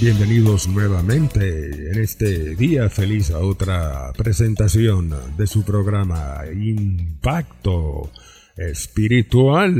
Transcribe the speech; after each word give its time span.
Bienvenidos 0.00 0.68
nuevamente 0.68 1.90
en 1.90 1.98
este 1.98 2.54
día 2.54 2.88
feliz 2.88 3.32
a 3.32 3.40
otra 3.40 4.12
presentación 4.16 5.12
de 5.36 5.46
su 5.48 5.64
programa 5.64 6.42
Impacto 6.52 8.10
Espiritual. 8.56 9.74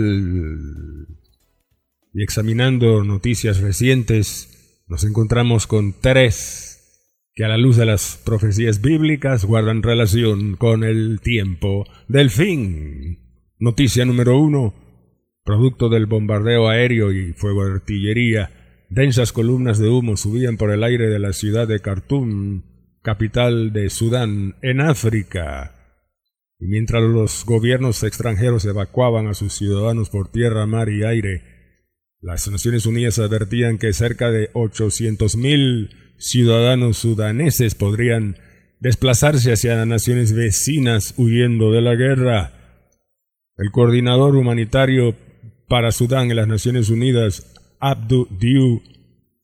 Y 2.12 2.22
examinando 2.22 3.04
noticias 3.04 3.60
recientes, 3.60 4.82
nos 4.88 5.04
encontramos 5.04 5.68
con 5.68 5.94
tres 6.00 7.14
que 7.34 7.44
a 7.44 7.48
la 7.48 7.56
luz 7.56 7.76
de 7.76 7.86
las 7.86 8.20
profecías 8.24 8.80
bíblicas 8.80 9.44
guardan 9.44 9.84
relación 9.84 10.56
con 10.56 10.82
el 10.82 11.20
tiempo 11.20 11.86
del 12.08 12.30
fin. 12.30 13.18
Noticia 13.60 14.04
número 14.04 14.36
uno 14.36 14.74
Producto 15.48 15.88
del 15.88 16.04
bombardeo 16.04 16.68
aéreo 16.68 17.10
y 17.10 17.32
fuego 17.32 17.64
de 17.64 17.72
artillería, 17.72 18.50
densas 18.88 19.32
columnas 19.32 19.78
de 19.78 19.88
humo 19.88 20.16
subían 20.16 20.56
por 20.56 20.70
el 20.70 20.82
aire 20.82 21.08
de 21.08 21.18
la 21.18 21.32
ciudad 21.32 21.68
de 21.68 21.80
Khartoum, 21.80 22.62
capital 23.02 23.72
de 23.72 23.90
Sudán, 23.90 24.56
en 24.62 24.80
África. 24.80 25.74
Y 26.58 26.66
mientras 26.66 27.02
los 27.02 27.44
gobiernos 27.44 28.02
extranjeros 28.02 28.64
evacuaban 28.64 29.28
a 29.28 29.34
sus 29.34 29.54
ciudadanos 29.54 30.10
por 30.10 30.30
tierra, 30.30 30.66
mar 30.66 30.88
y 30.88 31.04
aire, 31.04 31.42
las 32.20 32.48
Naciones 32.50 32.84
Unidas 32.84 33.18
advertían 33.20 33.78
que 33.78 33.92
cerca 33.92 34.30
de 34.30 34.52
800.000 34.52 35.90
ciudadanos 36.18 36.98
sudaneses 36.98 37.76
podrían 37.76 38.36
desplazarse 38.80 39.52
hacia 39.52 39.84
naciones 39.86 40.32
vecinas 40.32 41.14
huyendo 41.16 41.70
de 41.70 41.80
la 41.80 41.94
guerra. 41.94 42.52
El 43.56 43.70
coordinador 43.70 44.36
humanitario 44.36 45.14
para 45.68 45.92
Sudán 45.92 46.30
en 46.30 46.36
las 46.36 46.48
Naciones 46.48 46.90
Unidas, 46.90 47.54
Abdu 47.80 48.26
Diu, 48.30 48.82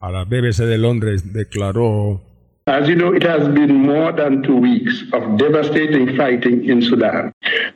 a 0.00 0.10
la 0.10 0.24
BBC 0.24 0.64
de 0.64 0.78
Londres, 0.78 1.32
declaró 1.32 2.20
As 2.66 2.88
you 2.88 2.94
know, 2.94 3.14
it 3.14 3.22
has 3.24 3.46
been 3.48 3.74
more 3.74 4.10
than 4.12 4.42
two 4.42 4.56
weeks 4.56 5.04
of 5.12 5.36
devastating 5.36 6.16
fighting 6.16 6.64
in 6.64 6.80
Sudan, 6.80 7.30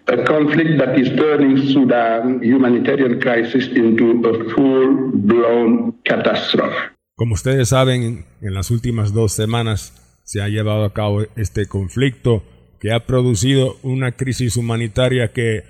a 0.07 0.25
conflict 0.25 0.79
that 0.79 0.99
is 0.99 1.11
turning 1.15 1.59
Sudan 1.75 2.41
humanitarian 2.43 3.21
crisis 3.21 3.69
into 3.69 4.23
a 4.27 4.55
full-blown 4.55 5.93
catastrophe. 6.05 6.75
Como 7.17 7.35
ustedes 7.35 7.69
saben, 7.69 8.25
en 8.41 8.55
las 8.55 8.71
últimas 8.71 9.13
dos 9.13 9.33
semanas 9.33 9.93
se 10.25 10.41
ha 10.41 10.49
llevado 10.49 10.85
a 10.85 10.95
cabo 10.95 11.23
este 11.37 11.67
conflicto 11.67 12.43
que 12.81 12.93
ha 12.93 13.05
producido 13.05 13.77
una 13.83 14.13
crisis 14.13 14.57
humanitaria 14.57 15.33
que 15.33 15.65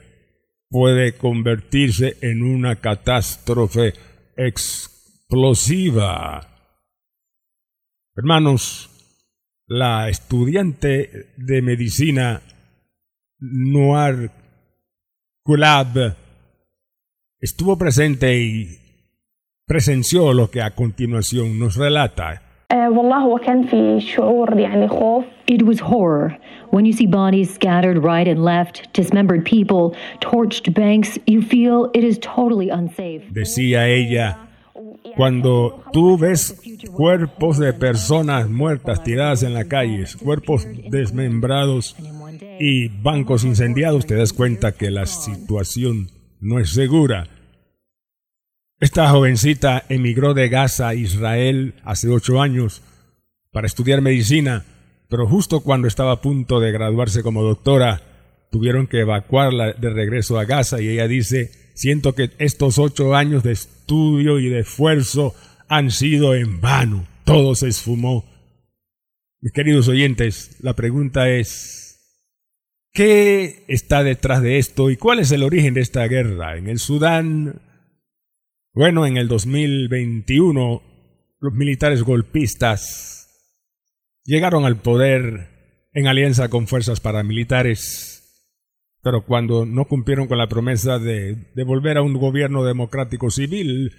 puede 0.71 1.13
convertirse 1.13 2.17
en 2.21 2.45
una 2.45 2.77
catástrofe 2.77 3.95
explosiva. 4.39 6.41
Hermanos, 8.15 8.89
la 9.67 10.09
estudiante 10.09 11.35
de 11.37 11.61
medicina 11.61 12.41
Noir 13.39 14.31
Kulab 15.43 16.17
estuvo 17.41 17.77
presente 17.77 18.39
y 18.39 18.79
presenció 19.67 20.33
lo 20.33 20.51
que 20.51 20.63
a 20.63 20.75
continuación 20.75 21.59
nos 21.59 21.77
relata. 21.77 22.48
It 22.71 22.93
was 25.63 25.81
horror. 25.81 26.37
When 26.71 26.85
you 26.85 26.93
see 26.93 27.07
bodies 27.07 27.55
scattered 27.55 28.05
right 28.05 28.29
and 28.29 28.45
left, 28.45 28.93
dismembered 28.93 29.47
people, 29.47 29.97
torched 30.21 30.75
banks, 30.75 31.19
you 31.27 31.41
feel 31.41 31.91
it 31.95 32.05
is 32.05 32.19
totally 32.19 32.69
unsafe. 32.69 33.23
Decía 33.31 33.89
ella, 33.89 34.51
cuando 35.17 35.83
tú 35.95 36.19
ves 36.19 36.61
cuerpos 36.93 37.59
de 37.59 37.73
personas 37.73 38.51
muertas 38.51 39.03
tiradas 39.03 39.43
en 39.43 39.55
la 39.55 39.65
calle, 39.65 40.05
cuerpos 40.23 40.67
desmembrados 40.91 41.97
y 42.61 42.89
bancos 42.89 43.45
incendiados, 43.45 44.05
te 44.05 44.15
das 44.15 44.35
cuenta 44.35 44.73
que 44.73 44.91
la 44.91 45.07
situación 45.07 46.11
no 46.43 46.59
es 46.59 46.75
segura. 46.75 47.29
Esta 48.81 49.11
jovencita 49.11 49.85
emigró 49.89 50.35
de 50.35 50.49
Gaza 50.49 50.89
a 50.89 50.95
Israel 50.95 51.75
hace 51.85 52.09
ocho 52.09 52.41
años 52.41 52.83
para 53.51 53.67
estudiar 53.67 54.01
medicina 54.01 54.65
pero 55.09 55.27
justo 55.27 55.61
cuando 55.61 55.89
estaba 55.89 56.13
a 56.13 56.21
punto 56.21 56.61
de 56.61 56.71
graduarse 56.71 57.23
como 57.23 57.43
doctora, 57.43 58.03
tuvieron 58.51 58.87
que 58.87 59.01
evacuarla 59.01 59.73
de 59.73 59.91
regreso 59.91 60.39
a 60.39 60.45
Gaza 60.45 60.81
y 60.81 60.89
ella 60.89 61.09
dice, 61.09 61.51
siento 61.75 62.15
que 62.15 62.31
estos 62.39 62.79
ocho 62.79 63.15
años 63.15 63.43
de 63.43 63.53
estudio 63.53 64.39
y 64.39 64.49
de 64.49 64.61
esfuerzo 64.61 65.35
han 65.69 65.91
sido 65.91 66.35
en 66.35 66.61
vano, 66.61 67.07
todo 67.25 67.55
se 67.55 67.69
esfumó. 67.69 68.25
Mis 69.41 69.53
queridos 69.53 69.89
oyentes, 69.89 70.57
la 70.61 70.75
pregunta 70.75 71.31
es, 71.31 72.27
¿qué 72.93 73.65
está 73.69 74.03
detrás 74.03 74.43
de 74.43 74.59
esto 74.59 74.91
y 74.91 74.97
cuál 74.97 75.21
es 75.21 75.31
el 75.33 75.43
origen 75.43 75.73
de 75.73 75.81
esta 75.81 76.07
guerra? 76.07 76.59
En 76.59 76.69
el 76.69 76.79
Sudán, 76.79 77.63
bueno, 78.73 79.07
en 79.07 79.17
el 79.17 79.29
2021, 79.29 80.83
los 81.41 81.53
militares 81.53 82.03
golpistas 82.03 83.19
llegaron 84.25 84.65
al 84.65 84.77
poder 84.77 85.89
en 85.93 86.07
alianza 86.07 86.49
con 86.49 86.67
fuerzas 86.67 87.01
paramilitares, 87.01 88.55
pero 89.03 89.25
cuando 89.25 89.65
no 89.65 89.87
cumplieron 89.87 90.29
con 90.29 90.39
la 90.39 90.49
promesa 90.49 90.99
de, 90.99 91.51
de 91.55 91.65
volver 91.65 91.97
a 91.97 92.03
un 92.03 92.15
gobierno 92.15 92.65
democrático 92.65 93.31
civil, 93.31 93.93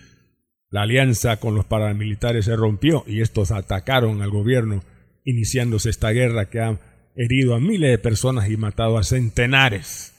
la 0.69 0.83
alianza 0.83 1.37
con 1.37 1.55
los 1.55 1.65
paramilitares 1.65 2.45
se 2.45 2.55
rompió 2.55 3.03
y 3.07 3.21
estos 3.21 3.51
atacaron 3.51 4.21
al 4.21 4.29
gobierno, 4.29 4.83
iniciándose 5.25 5.89
esta 5.89 6.11
guerra 6.11 6.49
que 6.49 6.59
ha 6.59 6.79
herido 7.15 7.55
a 7.55 7.59
miles 7.59 7.89
de 7.89 7.97
personas 7.97 8.49
y 8.49 8.57
matado 8.57 8.97
a 8.97 9.03
centenares. 9.03 10.13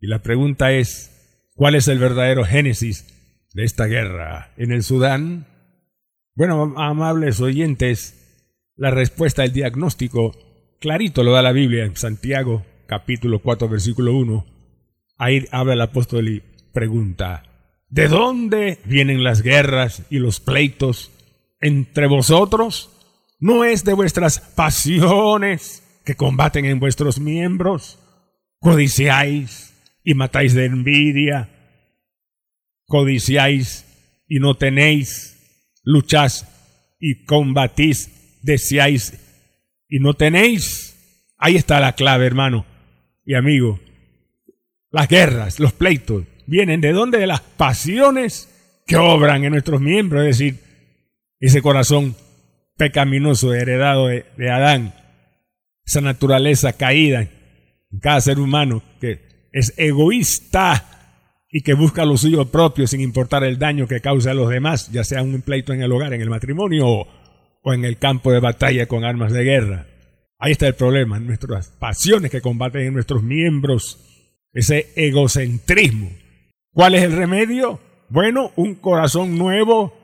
Y 0.00 0.08
la 0.08 0.22
pregunta 0.22 0.72
es, 0.72 1.50
¿cuál 1.54 1.76
es 1.76 1.86
el 1.88 1.98
verdadero 1.98 2.44
génesis 2.44 3.13
de 3.54 3.64
esta 3.64 3.86
guerra 3.86 4.52
en 4.56 4.72
el 4.72 4.82
Sudán? 4.82 5.46
Bueno, 6.34 6.74
amables 6.76 7.40
oyentes, 7.40 8.20
la 8.76 8.90
respuesta 8.90 9.42
al 9.42 9.52
diagnóstico 9.52 10.32
clarito 10.80 11.22
lo 11.22 11.32
da 11.32 11.40
la 11.40 11.52
Biblia 11.52 11.84
en 11.84 11.96
Santiago 11.96 12.66
capítulo 12.86 13.38
4 13.38 13.68
versículo 13.68 14.14
1. 14.14 14.44
Ahí 15.16 15.46
habla 15.52 15.74
el 15.74 15.80
apóstol 15.80 16.28
y 16.28 16.42
pregunta, 16.72 17.44
¿de 17.88 18.08
dónde 18.08 18.80
vienen 18.84 19.22
las 19.22 19.42
guerras 19.42 20.02
y 20.10 20.18
los 20.18 20.40
pleitos 20.40 21.12
entre 21.60 22.06
vosotros? 22.06 22.90
¿No 23.38 23.64
es 23.64 23.84
de 23.84 23.94
vuestras 23.94 24.40
pasiones 24.40 25.82
que 26.04 26.16
combaten 26.16 26.64
en 26.64 26.80
vuestros 26.80 27.20
miembros? 27.20 27.98
Codiciáis 28.58 29.74
y 30.02 30.14
matáis 30.14 30.54
de 30.54 30.64
envidia. 30.64 31.50
Codiciáis 32.86 33.84
y 34.28 34.38
no 34.40 34.54
tenéis. 34.56 35.32
Lucháis 35.84 36.46
y 36.98 37.24
combatís 37.24 38.10
deseáis 38.44 39.14
y 39.88 39.98
no 39.98 40.14
tenéis. 40.14 40.96
Ahí 41.38 41.56
está 41.56 41.80
la 41.80 41.94
clave, 41.94 42.26
hermano 42.26 42.64
y 43.24 43.34
amigo. 43.34 43.80
Las 44.90 45.08
guerras, 45.08 45.58
los 45.58 45.72
pleitos, 45.72 46.24
vienen 46.46 46.80
de 46.80 46.92
dónde? 46.92 47.18
De 47.18 47.26
las 47.26 47.40
pasiones 47.40 48.48
que 48.86 48.96
obran 48.96 49.44
en 49.44 49.52
nuestros 49.52 49.80
miembros, 49.80 50.22
es 50.22 50.38
decir, 50.38 50.60
ese 51.40 51.62
corazón 51.62 52.14
pecaminoso 52.76 53.54
heredado 53.54 54.08
de, 54.08 54.26
de 54.36 54.50
Adán, 54.50 54.94
esa 55.84 56.00
naturaleza 56.00 56.74
caída 56.74 57.22
en 57.22 57.98
cada 58.00 58.20
ser 58.20 58.38
humano 58.38 58.82
que 59.00 59.48
es 59.52 59.72
egoísta 59.76 60.93
y 61.54 61.62
que 61.62 61.72
busca 61.72 62.04
lo 62.04 62.18
suyo 62.18 62.50
propio 62.50 62.86
sin 62.86 63.00
importar 63.00 63.44
el 63.44 63.58
daño 63.58 63.86
que 63.86 64.00
causa 64.00 64.32
a 64.32 64.34
los 64.34 64.50
demás, 64.50 64.90
ya 64.92 65.04
sea 65.04 65.22
un 65.22 65.40
pleito 65.40 65.72
en 65.72 65.80
el 65.80 65.92
hogar, 65.92 66.12
en 66.12 66.20
el 66.20 66.28
matrimonio 66.28 66.86
o 66.86 67.06
o 67.64 67.72
en 67.72 67.84
el 67.84 67.98
campo 67.98 68.30
de 68.30 68.40
batalla 68.40 68.86
con 68.86 69.04
armas 69.04 69.32
de 69.32 69.42
guerra. 69.42 69.86
Ahí 70.38 70.52
está 70.52 70.66
el 70.66 70.74
problema, 70.74 71.18
nuestras 71.18 71.68
pasiones 71.68 72.30
que 72.30 72.42
combaten 72.42 72.82
en 72.82 72.94
nuestros 72.94 73.22
miembros, 73.22 73.98
ese 74.52 74.92
egocentrismo. 74.94 76.10
¿Cuál 76.72 76.94
es 76.94 77.02
el 77.02 77.16
remedio? 77.16 77.80
Bueno, 78.10 78.52
un 78.56 78.74
corazón 78.74 79.38
nuevo 79.38 79.94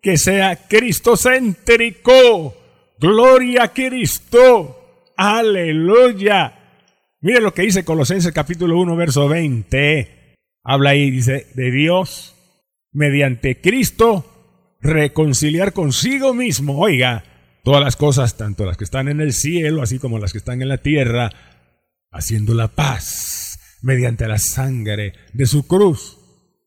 que 0.00 0.16
sea 0.16 0.66
cristocéntrico. 0.66 2.56
Gloria 2.98 3.64
a 3.64 3.72
Cristo. 3.72 5.12
Aleluya. 5.16 6.54
Mire 7.20 7.42
lo 7.42 7.52
que 7.52 7.62
dice 7.62 7.84
Colosenses 7.84 8.32
capítulo 8.32 8.78
1, 8.78 8.96
verso 8.96 9.28
20. 9.28 10.19
Habla 10.72 10.90
ahí, 10.90 11.10
dice, 11.10 11.48
de 11.54 11.72
Dios 11.72 12.36
mediante 12.92 13.60
Cristo 13.60 14.76
reconciliar 14.80 15.72
consigo 15.72 16.32
mismo. 16.32 16.78
Oiga, 16.78 17.24
todas 17.64 17.82
las 17.82 17.96
cosas, 17.96 18.36
tanto 18.36 18.64
las 18.64 18.76
que 18.76 18.84
están 18.84 19.08
en 19.08 19.20
el 19.20 19.32
cielo, 19.32 19.82
así 19.82 19.98
como 19.98 20.20
las 20.20 20.30
que 20.30 20.38
están 20.38 20.62
en 20.62 20.68
la 20.68 20.78
tierra, 20.78 21.32
haciendo 22.12 22.54
la 22.54 22.68
paz 22.68 23.58
mediante 23.82 24.28
la 24.28 24.38
sangre 24.38 25.14
de 25.32 25.46
su 25.46 25.66
cruz. 25.66 26.18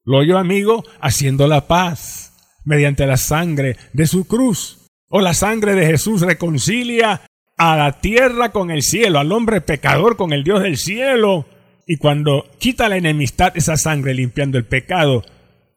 Lo 0.04 0.18
oyó 0.18 0.38
amigo, 0.38 0.84
haciendo 1.00 1.48
la 1.48 1.66
paz 1.66 2.34
mediante 2.66 3.08
la 3.08 3.16
sangre 3.16 3.78
de 3.94 4.06
su 4.06 4.28
cruz. 4.28 4.90
O 5.08 5.22
la 5.22 5.34
sangre 5.34 5.76
de 5.76 5.86
Jesús 5.86 6.24
reconcilia 6.24 7.22
a 7.56 7.78
la 7.78 8.02
tierra 8.02 8.52
con 8.52 8.70
el 8.70 8.82
cielo, 8.82 9.20
al 9.20 9.32
hombre 9.32 9.62
pecador 9.62 10.18
con 10.18 10.34
el 10.34 10.44
Dios 10.44 10.62
del 10.62 10.76
cielo. 10.76 11.46
Y 11.86 11.98
cuando 11.98 12.50
quita 12.60 12.90
la 12.90 12.98
enemistad, 12.98 13.56
esa 13.56 13.78
sangre 13.78 14.14
limpiando 14.14 14.58
el 14.58 14.66
pecado, 14.66 15.24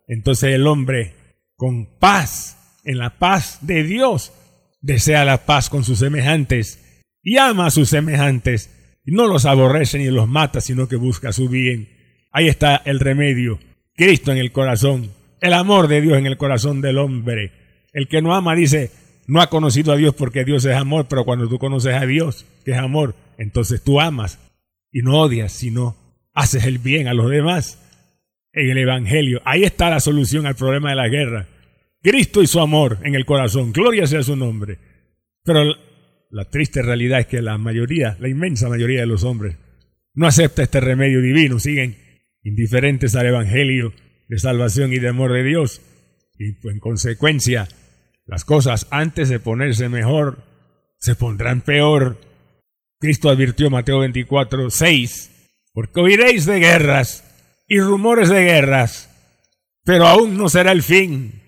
entonces 0.07 0.55
el 0.55 0.67
hombre 0.67 1.15
con 1.57 1.87
paz, 1.99 2.81
en 2.85 2.99
la 2.99 3.19
paz 3.19 3.59
de 3.63 3.83
Dios, 3.83 4.33
desea 4.81 5.25
la 5.25 5.47
paz 5.47 5.69
con 5.69 5.83
sus 5.83 5.99
semejantes 5.99 7.03
y 7.23 7.39
ama 7.39 7.67
a 7.67 7.71
sus 7.71 7.89
semejantes. 7.89 8.73
Y 9.05 9.13
no 9.13 9.27
los 9.27 9.47
aborrece 9.47 9.99
ni 9.99 10.07
los 10.07 10.29
mata, 10.29 10.61
sino 10.61 10.89
que 10.89 10.97
busca 10.97 11.33
su 11.33 11.49
bien. 11.49 11.89
Ahí 12.33 12.49
está 12.49 12.77
el 12.85 13.01
remedio. 13.01 13.59
Cristo 13.95 14.31
en 14.33 14.39
el 14.39 14.53
corazón. 14.53 15.11
El 15.41 15.53
amor 15.53 15.89
de 15.89 16.01
Dios 16.01 16.19
en 16.19 16.27
el 16.27 16.37
corazón 16.37 16.81
del 16.81 16.99
hombre. 16.99 17.53
El 17.93 18.09
que 18.09 18.23
no 18.23 18.35
ama 18.35 18.55
dice, 18.55 18.91
no 19.27 19.41
ha 19.41 19.49
conocido 19.49 19.93
a 19.93 19.97
Dios 19.97 20.15
porque 20.15 20.45
Dios 20.45 20.65
es 20.65 20.77
amor, 20.77 21.07
pero 21.09 21.25
cuando 21.25 21.49
tú 21.49 21.59
conoces 21.59 21.95
a 21.95 22.07
Dios, 22.07 22.47
que 22.65 22.73
es 22.73 22.79
amor, 22.79 23.15
entonces 23.39 23.83
tú 23.83 24.01
amas 24.01 24.39
y 24.97 25.03
no 25.03 25.21
odias, 25.21 25.53
sino 25.53 25.95
haces 26.33 26.65
el 26.65 26.79
bien 26.79 27.07
a 27.07 27.13
los 27.13 27.31
demás 27.31 27.79
en 28.55 28.71
el 28.71 28.79
Evangelio. 28.79 29.43
Ahí 29.45 29.63
está 29.65 29.91
la 29.91 30.01
solución 30.01 30.47
al 30.47 30.57
problema 30.57 30.89
de 30.89 30.97
la 30.97 31.09
guerra. 31.09 31.49
Cristo 32.03 32.43
y 32.43 32.47
su 32.47 32.61
amor 32.61 33.01
en 33.03 33.15
el 33.15 33.27
corazón. 33.27 33.75
Gloria 33.75 34.07
sea 34.07 34.23
su 34.23 34.37
nombre. 34.37 34.79
Pero 35.45 35.75
la 36.31 36.49
triste 36.49 36.81
realidad 36.81 37.21
es 37.21 37.27
que 37.27 37.43
la 37.43 37.59
mayoría, 37.59 38.17
la 38.21 38.31
inmensa 38.31 38.71
mayoría 38.71 39.01
de 39.01 39.07
los 39.07 39.23
hombres, 39.23 39.59
no 40.15 40.27
acepta 40.27 40.63
este 40.63 40.81
remedio 40.81 41.21
divino. 41.21 41.59
Siguen 41.59 41.99
indiferentes 42.43 43.15
al 43.17 43.27
Evangelio 43.27 43.93
de 44.29 44.39
salvación 44.39 44.95
y 44.95 44.99
de 44.99 45.09
amor 45.09 45.35
de 45.35 45.45
Dios. 45.45 45.83
Y 46.39 46.53
pues, 46.53 46.73
en 46.73 46.81
consecuencia, 46.81 47.69
las 48.25 48.47
cosas 48.47 48.87
antes 48.91 49.29
de 49.29 49.41
ponerse 49.41 49.91
mejor, 49.91 50.39
se 50.99 51.17
pondrán 51.17 51.61
peor. 51.61 52.17
Cristo 53.07 53.31
advirtió 53.31 53.71
Mateo 53.71 54.01
24, 54.01 54.69
6, 54.69 55.53
porque 55.73 56.01
oiréis 56.01 56.45
de 56.45 56.59
guerras 56.59 57.23
y 57.69 57.79
rumores 57.79 58.29
de 58.29 58.43
guerras, 58.43 59.09
pero 59.85 60.09
aún 60.09 60.37
no 60.37 60.49
será 60.49 60.73
el 60.73 60.83
fin. 60.83 61.41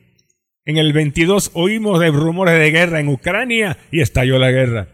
En 0.64 0.76
el 0.76 0.92
22 0.92 1.50
oímos 1.54 1.98
de 1.98 2.12
rumores 2.12 2.60
de 2.60 2.70
guerra 2.70 3.00
en 3.00 3.08
Ucrania 3.08 3.76
y 3.90 4.02
estalló 4.02 4.38
la 4.38 4.52
guerra. 4.52 4.86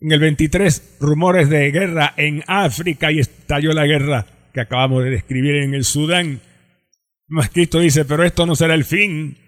En 0.00 0.10
el 0.10 0.18
23 0.18 0.96
rumores 0.98 1.48
de 1.50 1.70
guerra 1.70 2.14
en 2.16 2.42
África 2.48 3.12
y 3.12 3.20
estalló 3.20 3.72
la 3.72 3.86
guerra 3.86 4.26
que 4.52 4.60
acabamos 4.60 5.04
de 5.04 5.10
describir 5.10 5.54
en 5.54 5.72
el 5.72 5.84
Sudán. 5.84 6.40
Mas 7.28 7.48
Cristo 7.50 7.78
dice, 7.78 8.04
pero 8.06 8.24
esto 8.24 8.44
no 8.44 8.56
será 8.56 8.74
el 8.74 8.84
fin. 8.84 9.38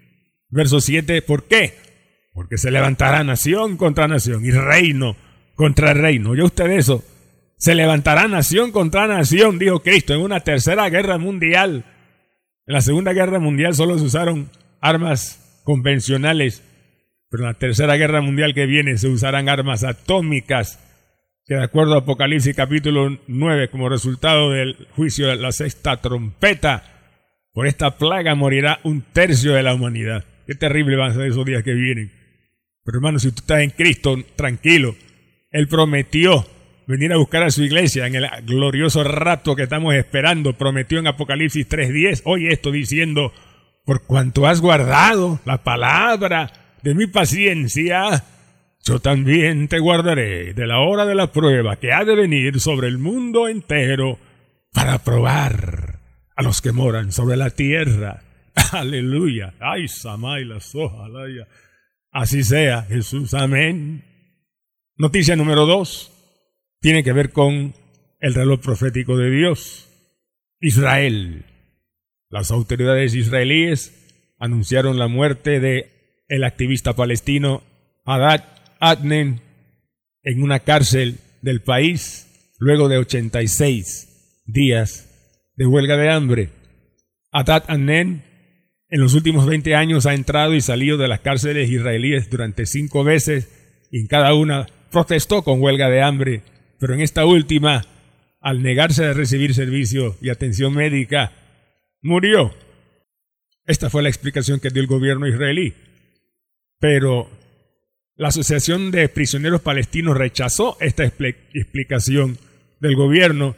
Verso 0.47 0.79
7, 0.79 1.21
¿por 1.23 1.49
qué? 1.49 1.73
Porque 2.31 2.57
se 2.57 2.71
levantará 2.71 3.25
nación 3.25 3.75
contra 3.75 4.07
nación 4.07 4.45
y 4.45 4.51
reino 4.51 5.17
contra 5.55 5.93
reino. 5.93 6.31
¿Oye 6.31 6.43
usted 6.43 6.69
eso? 6.71 7.03
Se 7.57 7.75
levantará 7.75 8.27
nación 8.27 8.71
contra 8.71 9.07
nación, 9.07 9.59
dijo 9.59 9.83
Cristo, 9.83 10.13
en 10.13 10.21
una 10.21 10.39
tercera 10.39 10.89
guerra 10.89 11.17
mundial. 11.17 11.85
En 12.65 12.73
la 12.73 12.81
segunda 12.81 13.13
guerra 13.13 13.39
mundial 13.39 13.75
solo 13.75 13.97
se 13.97 14.05
usaron 14.05 14.49
armas 14.79 15.61
convencionales, 15.63 16.63
pero 17.29 17.43
en 17.43 17.49
la 17.49 17.59
tercera 17.59 17.95
guerra 17.97 18.21
mundial 18.21 18.53
que 18.53 18.65
viene 18.65 18.97
se 18.97 19.07
usarán 19.07 19.47
armas 19.47 19.83
atómicas, 19.83 20.79
que 21.45 21.55
de 21.55 21.63
acuerdo 21.63 21.95
a 21.95 21.99
Apocalipsis 21.99 22.55
capítulo 22.55 23.19
9, 23.27 23.69
como 23.69 23.89
resultado 23.89 24.51
del 24.51 24.87
juicio 24.95 25.27
de 25.27 25.35
la 25.35 25.51
sexta 25.51 26.01
trompeta, 26.01 26.83
por 27.53 27.67
esta 27.67 27.97
plaga 27.97 28.33
morirá 28.35 28.79
un 28.83 29.01
tercio 29.01 29.53
de 29.53 29.63
la 29.63 29.73
humanidad. 29.73 30.25
Qué 30.47 30.55
terrible 30.55 30.95
van 30.95 31.11
a 31.11 31.13
ser 31.13 31.27
esos 31.27 31.45
días 31.45 31.63
que 31.63 31.73
vienen. 31.73 32.11
Pero 32.83 32.97
hermano, 32.97 33.19
si 33.19 33.29
tú 33.31 33.41
estás 33.41 33.59
en 33.59 33.69
Cristo, 33.71 34.17
tranquilo. 34.35 34.95
Él 35.51 35.67
prometió 35.67 36.45
venir 36.87 37.13
a 37.13 37.17
buscar 37.17 37.43
a 37.43 37.51
su 37.51 37.63
iglesia 37.63 38.07
en 38.07 38.15
el 38.15 38.27
glorioso 38.45 39.03
rato 39.03 39.55
que 39.55 39.63
estamos 39.63 39.93
esperando. 39.95 40.53
Prometió 40.53 40.99
en 40.99 41.07
Apocalipsis 41.07 41.67
3.10, 41.67 42.21
hoy 42.25 42.47
esto 42.47 42.71
diciendo, 42.71 43.33
por 43.85 44.03
cuanto 44.03 44.47
has 44.47 44.61
guardado 44.61 45.39
la 45.45 45.63
palabra 45.63 46.51
de 46.81 46.95
mi 46.95 47.07
paciencia, 47.07 48.23
yo 48.83 48.99
también 48.99 49.67
te 49.67 49.79
guardaré 49.79 50.53
de 50.53 50.67
la 50.67 50.79
hora 50.79 51.05
de 51.05 51.15
la 51.15 51.31
prueba 51.31 51.75
que 51.75 51.93
ha 51.93 52.03
de 52.03 52.15
venir 52.15 52.59
sobre 52.59 52.87
el 52.87 52.97
mundo 52.97 53.47
entero 53.47 54.17
para 54.73 54.99
probar 54.99 55.99
a 56.35 56.43
los 56.43 56.61
que 56.61 56.71
moran 56.71 57.11
sobre 57.11 57.37
la 57.37 57.49
tierra. 57.49 58.21
Aleluya. 58.71 59.53
Ay, 59.59 59.87
Samay, 59.87 60.45
la 60.45 60.59
soja, 60.59 61.07
Así 62.11 62.43
sea, 62.43 62.83
Jesús. 62.83 63.33
Amén. 63.33 64.10
Noticia 65.01 65.35
número 65.35 65.65
dos. 65.65 66.11
Tiene 66.79 67.03
que 67.03 67.11
ver 67.11 67.31
con 67.31 67.73
el 68.19 68.35
reloj 68.35 68.61
profético 68.61 69.17
de 69.17 69.31
Dios. 69.31 69.89
Israel. 70.59 71.43
Las 72.29 72.51
autoridades 72.51 73.15
israelíes 73.15 74.35
anunciaron 74.37 74.99
la 74.99 75.07
muerte 75.07 75.59
de 75.59 75.89
el 76.27 76.43
activista 76.43 76.93
palestino 76.93 77.63
Haddad 78.05 78.45
Adnen 78.79 79.41
en 80.21 80.43
una 80.43 80.59
cárcel 80.59 81.17
del 81.41 81.63
país 81.63 82.53
luego 82.59 82.87
de 82.87 82.99
86 82.99 84.43
días 84.45 85.09
de 85.55 85.65
huelga 85.65 85.97
de 85.97 86.11
hambre. 86.11 86.49
Haddad 87.31 87.63
Adnen 87.69 88.23
en 88.87 89.01
los 89.01 89.15
últimos 89.15 89.47
20 89.47 89.73
años 89.73 90.05
ha 90.05 90.13
entrado 90.13 90.53
y 90.53 90.61
salido 90.61 90.99
de 90.99 91.07
las 91.07 91.21
cárceles 91.21 91.71
israelíes 91.71 92.29
durante 92.29 92.67
cinco 92.67 93.03
veces 93.03 93.49
y 93.89 93.99
en 94.01 94.05
cada 94.05 94.35
una 94.35 94.67
protestó 94.91 95.43
con 95.43 95.61
huelga 95.61 95.89
de 95.89 96.01
hambre, 96.01 96.43
pero 96.79 96.93
en 96.93 97.01
esta 97.01 97.25
última, 97.25 97.85
al 98.39 98.61
negarse 98.61 99.05
a 99.05 99.13
recibir 99.13 99.53
servicio 99.53 100.17
y 100.21 100.29
atención 100.29 100.73
médica, 100.73 101.31
murió. 102.01 102.53
Esta 103.65 103.89
fue 103.89 104.03
la 104.03 104.09
explicación 104.09 104.59
que 104.59 104.69
dio 104.69 104.81
el 104.81 104.87
gobierno 104.87 105.27
israelí. 105.27 105.73
Pero 106.79 107.29
la 108.15 108.29
Asociación 108.29 108.91
de 108.91 109.07
Prisioneros 109.09 109.61
Palestinos 109.61 110.17
rechazó 110.17 110.77
esta 110.79 111.03
explicación 111.05 112.37
del 112.79 112.95
gobierno, 112.95 113.55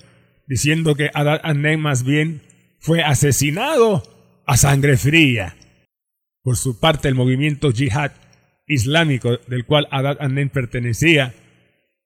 diciendo 0.48 0.96
que 0.96 1.10
Adad 1.14 1.40
Annen 1.44 1.80
más 1.80 2.04
bien 2.04 2.42
fue 2.80 3.02
asesinado 3.02 4.04
a 4.46 4.58
sangre 4.58 4.98
fría. 4.98 5.56
Por 6.44 6.58
su 6.58 6.80
parte, 6.80 7.08
el 7.08 7.16
movimiento 7.16 7.72
yihad 7.72 8.12
islámico 8.74 9.38
del 9.48 9.66
cual 9.66 9.88
Adad 9.92 10.18
Annen 10.20 10.50
pertenecía, 10.50 11.34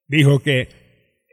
dijo 0.08 0.40
que 0.40 0.70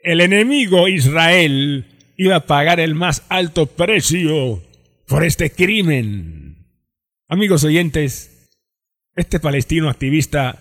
el 0.02 0.20
enemigo 0.20 0.88
Israel 0.88 1.86
iba 2.16 2.36
a 2.36 2.46
pagar 2.46 2.80
el 2.80 2.94
más 2.94 3.24
alto 3.28 3.66
precio 3.66 4.62
por 5.06 5.24
este 5.24 5.50
crimen. 5.50 6.66
Amigos 7.28 7.64
oyentes, 7.64 8.50
este 9.16 9.40
palestino 9.40 9.88
activista 9.88 10.60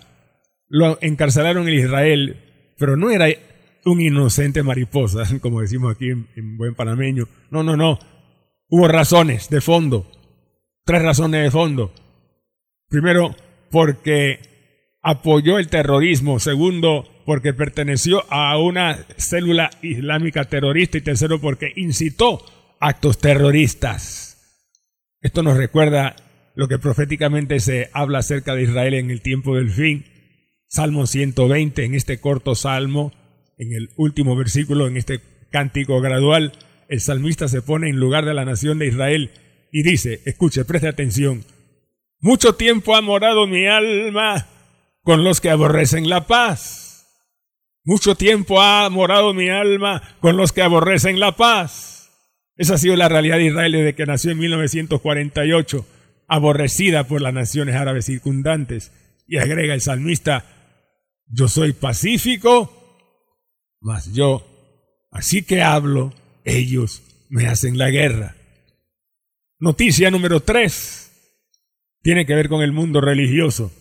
lo 0.68 0.98
encarcelaron 1.02 1.68
en 1.68 1.76
Israel, 1.76 2.38
pero 2.78 2.98
no 2.98 3.12
era 3.12 3.28
un 3.86 4.02
inocente 4.02 4.64
mariposa, 4.64 5.24
como 5.42 5.62
decimos 5.62 5.96
aquí 5.96 6.10
en 6.10 6.58
buen 6.58 6.76
panameño. 6.76 7.28
No, 7.52 7.64
no, 7.64 7.78
no. 7.78 8.00
Hubo 8.70 8.88
razones 8.88 9.50
de 9.50 9.62
fondo 9.62 10.10
Tres 10.86 11.02
razones 11.02 11.44
de 11.44 11.52
fondo. 11.52 11.94
Primero, 12.90 13.34
porque 13.72 14.40
apoyó 15.04 15.60
el 15.60 15.68
terrorismo. 15.68 16.40
Segundo, 16.40 17.08
porque 17.26 17.54
perteneció 17.54 18.24
a 18.32 18.58
una 18.58 19.06
célula 19.18 19.70
islámica 19.84 20.46
terrorista. 20.46 20.98
Y 20.98 21.02
tercero, 21.02 21.40
porque 21.40 21.72
incitó 21.76 22.44
actos 22.80 23.20
terroristas. 23.20 24.32
Esto 25.22 25.44
nos 25.44 25.58
recuerda 25.58 26.16
lo 26.56 26.68
que 26.68 26.80
proféticamente 26.80 27.60
se 27.60 27.90
habla 27.94 28.20
acerca 28.20 28.56
de 28.56 28.64
Israel 28.64 28.96
en 28.96 29.12
el 29.12 29.22
tiempo 29.22 29.56
del 29.56 29.70
fin. 29.70 30.06
Salmo 30.68 31.06
120, 31.06 31.86
en 31.86 31.94
este 31.94 32.20
corto 32.20 32.56
salmo, 32.56 33.14
en 33.58 33.74
el 33.74 33.90
último 33.96 34.36
versículo, 34.36 34.88
en 34.88 34.98
este 34.98 35.22
cántico 35.52 36.02
gradual, 36.02 36.54
el 36.90 37.00
salmista 37.00 37.48
se 37.48 37.62
pone 37.62 37.90
en 37.90 38.00
lugar 38.00 38.26
de 38.26 38.34
la 38.34 38.44
nación 38.44 38.80
de 38.80 38.88
Israel 38.88 39.32
y 39.72 39.84
dice, 39.84 40.22
escuche, 40.26 40.66
preste 40.66 40.88
atención, 40.88 41.44
Mucho 42.26 42.56
tiempo 42.56 42.96
ha 42.96 43.02
morado 43.02 43.48
mi 43.48 43.68
alma 43.68 44.48
con 45.04 45.24
los 45.24 45.42
que 45.42 45.50
aborrecen 45.50 46.10
la 46.10 46.26
paz. 46.28 46.84
Mucho 47.84 48.16
tiempo 48.16 48.62
ha 48.62 48.90
morado 48.90 49.34
mi 49.34 49.50
alma 49.50 50.02
con 50.22 50.38
los 50.38 50.54
que 50.54 50.62
aborrecen 50.62 51.20
la 51.20 51.36
paz. 51.36 52.12
Esa 52.56 52.76
ha 52.76 52.78
sido 52.78 52.96
la 52.96 53.10
realidad 53.10 53.38
de 53.38 53.48
Israel 53.48 53.72
desde 53.74 53.96
que 53.96 54.06
nació 54.06 54.32
en 54.32 54.40
1948, 54.40 55.86
aborrecida 56.28 57.08
por 57.08 57.22
las 57.22 57.34
naciones 57.34 57.76
árabes 57.76 58.06
circundantes. 58.06 58.92
Y 59.28 59.38
agrega 59.38 59.74
el 59.74 59.82
salmista, 59.82 60.46
yo 61.28 61.48
soy 61.48 61.74
pacífico, 61.74 62.72
mas 63.82 64.14
yo, 64.14 64.46
así 65.12 65.44
que 65.44 65.62
hablo, 65.62 66.14
ellos 66.46 67.04
me 67.30 67.48
hacen 67.48 67.78
la 67.78 67.90
guerra. 67.90 68.36
Noticia 69.60 70.12
número 70.12 70.42
tres 70.42 71.12
tiene 72.02 72.26
que 72.26 72.36
ver 72.36 72.48
con 72.48 72.62
el 72.62 72.72
mundo 72.72 73.02
religioso. 73.02 73.72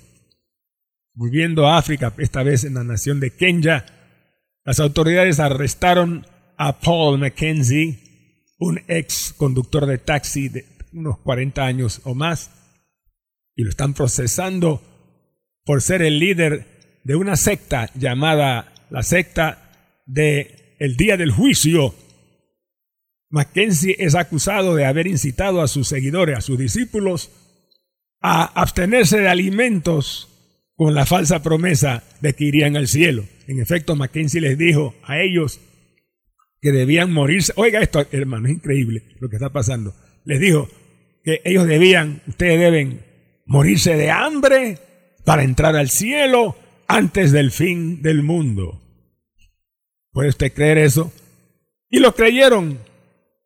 Volviendo 1.15 1.67
a 1.67 1.77
África, 1.77 2.15
esta 2.19 2.43
vez 2.43 2.65
en 2.65 2.75
la 2.75 2.85
nación 2.85 3.21
de 3.21 3.37
Kenya, 3.37 3.85
las 4.65 4.81
autoridades 4.81 5.41
arrestaron 5.41 6.27
a 6.57 6.81
Paul 6.81 7.19
Mackenzie, 7.19 8.45
un 8.59 8.81
ex 8.89 9.35
conductor 9.37 9.85
de 9.87 9.99
taxi 9.99 10.49
de 10.49 10.65
unos 10.93 11.19
40 11.19 11.63
años 11.63 12.01
o 12.05 12.15
más, 12.15 12.51
y 13.55 13.65
lo 13.65 13.71
están 13.71 13.93
procesando 13.93 14.81
por 15.65 15.83
ser 15.83 16.01
el 16.01 16.19
líder 16.19 17.01
de 17.05 17.15
una 17.17 17.37
secta 17.37 17.91
llamada 17.95 18.73
la 18.89 19.03
secta 19.03 20.03
de 20.07 20.77
el 20.79 20.97
día 20.97 21.17
del 21.17 21.31
juicio. 21.31 21.95
Mackenzie 23.29 23.97
es 23.99 24.15
acusado 24.15 24.75
de 24.75 24.87
haber 24.87 25.07
incitado 25.07 25.61
a 25.61 25.69
sus 25.69 25.89
seguidores, 25.89 26.39
a 26.39 26.43
sus 26.43 26.59
discípulos, 26.59 27.31
a 28.21 28.45
abstenerse 28.45 29.19
de 29.19 29.29
alimentos 29.29 30.32
con 30.83 30.95
la 30.95 31.07
falsa 31.07 31.43
promesa 31.43 32.03
de 32.21 32.35
que 32.35 32.45
irían 32.45 32.77
al 32.77 32.89
cielo. 32.89 33.25
En 33.47 33.61
efecto, 33.61 33.95
Mackenzie 33.95 34.41
les 34.41 34.59
dijo 34.59 34.97
a 35.05 35.21
ellos 35.21 35.61
que 36.61 36.73
debían 36.73 37.13
morirse. 37.13 37.53
Oiga 37.55 37.81
esto, 37.81 38.05
hermano, 38.11 38.49
es 38.49 38.55
increíble 38.55 39.05
lo 39.21 39.29
que 39.29 39.37
está 39.37 39.51
pasando. 39.51 39.95
Les 40.25 40.41
dijo 40.41 40.69
que 41.23 41.41
ellos 41.45 41.69
debían, 41.69 42.21
ustedes 42.27 42.59
deben 42.59 43.01
morirse 43.47 43.97
de 43.97 44.11
hambre 44.11 44.79
para 45.25 45.45
entrar 45.45 45.77
al 45.77 45.89
cielo 45.89 46.57
antes 46.89 47.31
del 47.31 47.53
fin 47.53 48.03
del 48.03 48.25
mundo. 48.25 48.81
¿Puede 50.11 50.31
usted 50.31 50.53
creer 50.53 50.79
eso? 50.79 51.13
Y 51.91 52.01
lo 52.01 52.15
creyeron. 52.15 52.79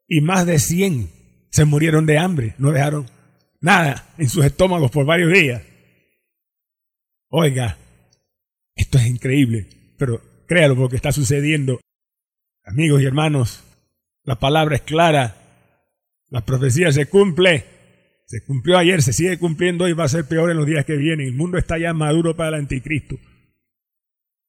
Y 0.09 0.23
más 0.23 0.47
de 0.47 0.59
100 0.59 1.11
se 1.51 1.65
murieron 1.65 2.07
de 2.07 2.17
hambre, 2.17 2.55
no 2.59 2.71
dejaron 2.71 3.07
nada 3.61 4.07
en 4.17 4.31
sus 4.31 4.45
estómagos 4.45 4.91
por 4.91 5.05
varios 5.05 5.33
días. 5.33 5.63
Oiga, 7.29 7.79
esto 8.75 8.99
es 8.99 9.07
increíble, 9.07 9.69
pero 9.99 10.21
créalo 10.47 10.77
porque 10.77 10.97
está 10.97 11.13
sucediendo. 11.13 11.81
Amigos 12.65 13.03
y 13.03 13.05
hermanos, 13.05 13.63
la 14.25 14.39
palabra 14.39 14.77
es 14.77 14.83
clara, 14.83 15.37
la 16.29 16.45
profecía 16.45 16.93
se 16.93 17.07
cumple, 17.07 17.65
se 18.27 18.45
cumplió 18.45 18.79
ayer, 18.79 19.03
se 19.03 19.13
sigue 19.13 19.39
cumpliendo 19.39 19.85
hoy, 19.85 19.93
va 19.93 20.05
a 20.05 20.09
ser 20.09 20.27
peor 20.27 20.51
en 20.51 20.57
los 20.57 20.67
días 20.67 20.85
que 20.85 20.97
vienen. 20.97 21.29
El 21.29 21.35
mundo 21.35 21.59
está 21.59 21.79
ya 21.79 21.93
maduro 21.93 22.37
para 22.37 22.51
el 22.51 22.63
anticristo. 22.63 23.17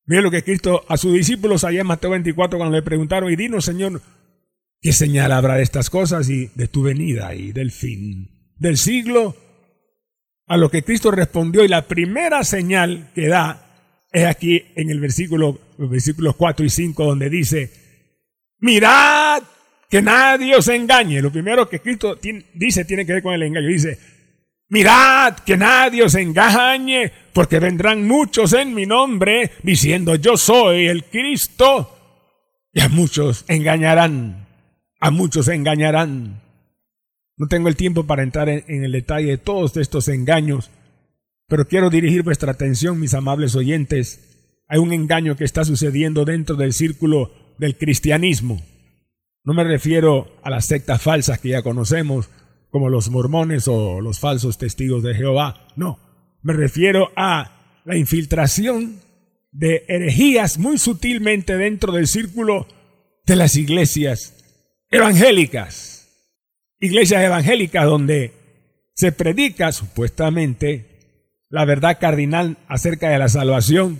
Mira 0.05 0.21
lo 0.21 0.31
que 0.31 0.43
Cristo 0.43 0.85
a 0.87 0.97
sus 0.97 1.13
discípulos 1.13 1.63
allá 1.63 1.81
en 1.81 1.87
Mateo 1.87 2.11
24 2.11 2.57
cuando 2.57 2.77
le 2.77 2.83
preguntaron, 2.83 3.31
y 3.31 3.35
dinos 3.35 3.65
Señor, 3.65 4.01
¿qué 4.81 4.93
señal 4.93 5.31
habrá 5.31 5.55
de 5.55 5.63
estas 5.63 5.89
cosas 5.89 6.29
y 6.29 6.49
de 6.55 6.67
tu 6.67 6.81
venida 6.83 7.35
y 7.35 7.51
del 7.51 7.71
fin? 7.71 8.37
del 8.59 8.77
siglo, 8.77 9.35
a 10.47 10.57
lo 10.57 10.71
que 10.71 10.83
Cristo 10.83 11.11
respondió 11.11 11.63
y 11.63 11.67
la 11.67 11.87
primera 11.87 12.43
señal 12.43 13.11
que 13.13 13.27
da 13.27 13.67
es 14.11 14.25
aquí 14.25 14.63
en 14.75 14.89
el 14.89 14.99
versículo, 14.99 15.59
los 15.77 15.89
versículos 15.89 16.35
4 16.35 16.65
y 16.65 16.69
5 16.69 17.03
donde 17.03 17.29
dice, 17.29 17.71
mirad 18.59 19.43
que 19.89 20.01
nadie 20.01 20.55
os 20.55 20.67
engañe. 20.69 21.21
Lo 21.21 21.31
primero 21.31 21.67
que 21.67 21.79
Cristo 21.79 22.17
dice 22.53 22.85
tiene 22.85 23.05
que 23.05 23.13
ver 23.13 23.23
con 23.23 23.33
el 23.33 23.43
engaño. 23.43 23.67
Dice, 23.67 23.99
mirad 24.69 25.37
que 25.39 25.57
nadie 25.57 26.03
os 26.03 26.15
engañe, 26.15 27.11
porque 27.33 27.59
vendrán 27.59 28.07
muchos 28.07 28.53
en 28.53 28.73
mi 28.73 28.85
nombre 28.85 29.51
diciendo 29.63 30.15
yo 30.15 30.37
soy 30.37 30.87
el 30.87 31.05
Cristo. 31.05 31.93
Y 32.73 32.79
a 32.79 32.89
muchos 32.89 33.43
engañarán, 33.47 34.47
a 34.99 35.11
muchos 35.11 35.47
engañarán. 35.49 36.46
No 37.37 37.47
tengo 37.47 37.69
el 37.69 37.75
tiempo 37.75 38.05
para 38.07 38.23
entrar 38.23 38.49
en, 38.49 38.83
el 38.83 38.91
detalle 38.91 39.27
de 39.27 39.37
todos 39.37 39.77
estos 39.77 40.07
engaños, 40.07 40.71
pero 41.47 41.67
quiero 41.67 41.91
dirigir 41.91 42.23
vuestra 42.23 42.51
atención, 42.51 42.99
mis 42.99 43.13
amables 43.13 43.55
oyentes, 43.55 44.63
a 44.67 44.79
un 44.79 44.91
engaño 44.91 45.37
que 45.37 45.45
está 45.45 45.63
sucediendo 45.63 46.25
dentro 46.25 46.55
del 46.55 46.73
círculo 46.73 47.31
del 47.59 47.77
cristianismo. 47.77 48.61
No 49.43 49.53
me 49.53 49.63
refiero 49.63 50.35
a 50.43 50.49
las 50.49 50.65
sectas 50.65 51.01
falsas 51.01 51.39
que 51.39 51.49
ya 51.49 51.61
conocemos, 51.61 52.29
como 52.71 52.89
los 52.89 53.09
mormones 53.11 53.67
o 53.67 54.01
los 54.01 54.19
falsos 54.19 54.57
testigos 54.57 55.03
de 55.03 55.13
Jehová. 55.13 55.67
No, 55.75 55.99
me 56.41 56.53
refiero 56.53 57.11
a 57.15 57.81
la 57.85 57.97
infiltración 57.97 58.99
de 59.51 59.85
herejías 59.87 60.57
muy 60.57 60.79
sutilmente 60.79 61.55
dentro 61.55 61.93
del 61.93 62.07
círculo 62.07 62.67
de 63.25 63.35
las 63.35 63.55
iglesias 63.55 64.33
evangélicas 64.89 65.96
iglesias 66.79 67.23
evangélicas 67.23 67.85
donde 67.85 68.31
se 68.93 69.11
predica 69.11 69.71
supuestamente 69.71 70.85
la 71.49 71.65
verdad 71.65 71.97
cardinal 71.99 72.57
acerca 72.67 73.09
de 73.09 73.19
la 73.19 73.29
salvación 73.29 73.99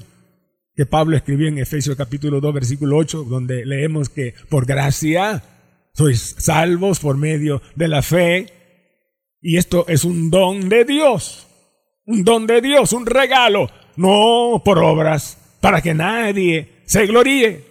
que 0.76 0.86
Pablo 0.86 1.18
escribió 1.18 1.48
en 1.48 1.58
Efesios 1.58 1.96
capítulo 1.96 2.40
2 2.40 2.54
versículo 2.54 2.98
8 2.98 3.24
donde 3.24 3.66
leemos 3.66 4.10
que 4.10 4.34
por 4.50 4.66
gracia 4.66 5.44
sois 5.94 6.36
salvos 6.38 7.00
por 7.00 7.18
medio 7.18 7.62
de 7.76 7.88
la 7.88 8.02
fe 8.02 8.58
y 9.42 9.58
esto 9.58 9.86
es 9.88 10.04
un 10.04 10.30
don 10.30 10.68
de 10.68 10.84
Dios, 10.84 11.48
un 12.06 12.24
don 12.24 12.48
de 12.48 12.62
Dios, 12.62 12.92
un 12.94 13.06
regalo, 13.06 13.70
no 13.96 14.62
por 14.66 14.80
obras, 14.80 15.38
para 15.62 15.82
que 15.82 15.94
nadie 15.94 16.82
se 16.86 17.06
gloríe. 17.06 17.64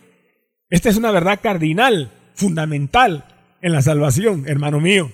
Esta 0.70 0.88
es 0.88 0.96
una 0.96 1.10
verdad 1.10 1.40
cardinal, 1.42 2.10
fundamental, 2.34 3.24
en 3.66 3.72
la 3.72 3.82
salvación, 3.82 4.44
hermano 4.46 4.78
mío. 4.78 5.10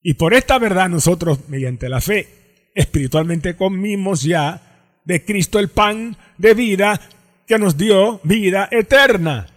Y 0.00 0.14
por 0.14 0.32
esta 0.32 0.58
verdad 0.58 0.88
nosotros, 0.88 1.48
mediante 1.48 1.90
la 1.90 2.00
fe, 2.00 2.70
espiritualmente 2.74 3.56
comimos 3.56 4.22
ya 4.22 5.00
de 5.04 5.22
Cristo 5.26 5.58
el 5.58 5.68
pan 5.68 6.16
de 6.38 6.54
vida 6.54 6.98
que 7.46 7.58
nos 7.58 7.76
dio 7.76 8.20
vida 8.24 8.70
eterna. 8.70 9.48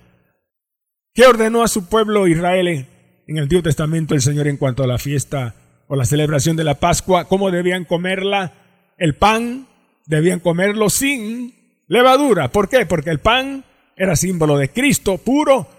¿Qué 1.13 1.25
ordenó 1.25 1.63
a 1.63 1.69
su 1.69 1.87
pueblo 1.87 2.27
Israel 2.27 2.67
en 2.67 3.37
el 3.37 3.43
Antiguo 3.43 3.63
Testamento 3.63 4.13
el 4.13 4.21
Señor 4.21 4.49
en 4.49 4.57
cuanto 4.57 4.83
a 4.83 4.87
la 4.87 4.97
fiesta 4.97 5.55
o 5.87 5.95
la 5.95 6.03
celebración 6.03 6.57
de 6.57 6.65
la 6.65 6.81
Pascua? 6.81 7.29
¿Cómo 7.29 7.49
debían 7.49 7.85
comerla? 7.85 8.51
El 8.97 9.15
pan 9.15 9.69
debían 10.05 10.41
comerlo 10.41 10.89
sin 10.89 11.53
levadura. 11.87 12.49
¿Por 12.49 12.67
qué? 12.67 12.85
Porque 12.85 13.09
el 13.11 13.19
pan 13.19 13.63
era 13.95 14.17
símbolo 14.17 14.57
de 14.57 14.67
Cristo 14.67 15.17
puro 15.17 15.69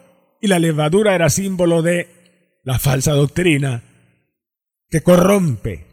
y 0.40 0.48
la 0.48 0.58
levadura 0.58 1.14
era 1.14 1.30
símbolo 1.30 1.82
de 1.82 2.08
la 2.62 2.78
falsa 2.78 3.12
doctrina 3.12 3.82
que 4.88 5.02
corrompe, 5.02 5.86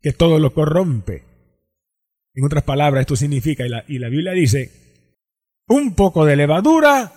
que 0.00 0.12
todo 0.12 0.38
lo 0.38 0.52
corrompe. 0.52 1.24
En 2.34 2.44
otras 2.44 2.64
palabras, 2.64 3.02
esto 3.02 3.16
significa, 3.16 3.66
y 3.66 3.68
la, 3.68 3.84
y 3.88 3.98
la 3.98 4.08
Biblia 4.08 4.32
dice, 4.32 4.70
un 5.66 5.94
poco 5.94 6.24
de 6.24 6.36
levadura 6.36 7.12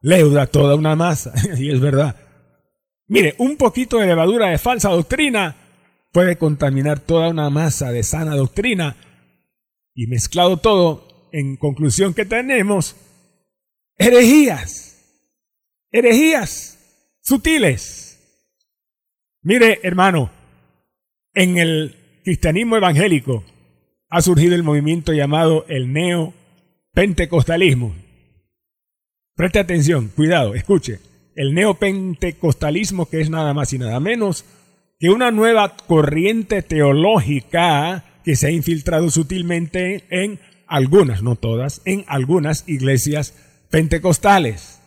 leuda 0.00 0.46
toda 0.46 0.74
una 0.74 0.96
masa, 0.96 1.32
y 1.58 1.70
es 1.70 1.80
verdad. 1.80 2.16
Mire, 3.06 3.34
un 3.38 3.56
poquito 3.56 3.98
de 3.98 4.06
levadura 4.06 4.48
de 4.48 4.58
falsa 4.58 4.90
doctrina 4.90 5.56
puede 6.12 6.36
contaminar 6.36 7.00
toda 7.00 7.28
una 7.28 7.50
masa 7.50 7.90
de 7.90 8.02
sana 8.02 8.36
doctrina, 8.36 8.96
y 9.94 10.06
mezclado 10.08 10.56
todo, 10.56 11.28
en 11.32 11.56
conclusión 11.56 12.14
que 12.14 12.24
tenemos, 12.24 12.96
herejías 13.96 14.83
herejías 15.94 16.78
sutiles. 17.22 18.18
Mire, 19.42 19.78
hermano, 19.84 20.32
en 21.34 21.56
el 21.56 21.94
cristianismo 22.24 22.76
evangélico 22.76 23.44
ha 24.08 24.20
surgido 24.20 24.56
el 24.56 24.64
movimiento 24.64 25.12
llamado 25.12 25.64
el 25.68 25.92
neopentecostalismo. 25.92 27.94
Preste 29.36 29.60
atención, 29.60 30.08
cuidado, 30.08 30.56
escuche. 30.56 30.98
El 31.36 31.54
neopentecostalismo 31.54 33.08
que 33.08 33.20
es 33.20 33.30
nada 33.30 33.54
más 33.54 33.72
y 33.72 33.78
nada 33.78 34.00
menos 34.00 34.44
que 34.98 35.10
una 35.10 35.30
nueva 35.30 35.76
corriente 35.76 36.62
teológica 36.62 38.04
que 38.24 38.34
se 38.34 38.48
ha 38.48 38.50
infiltrado 38.50 39.10
sutilmente 39.10 40.06
en 40.10 40.40
algunas, 40.66 41.22
no 41.22 41.36
todas, 41.36 41.82
en 41.84 42.04
algunas 42.08 42.68
iglesias 42.68 43.32
pentecostales. 43.70 44.80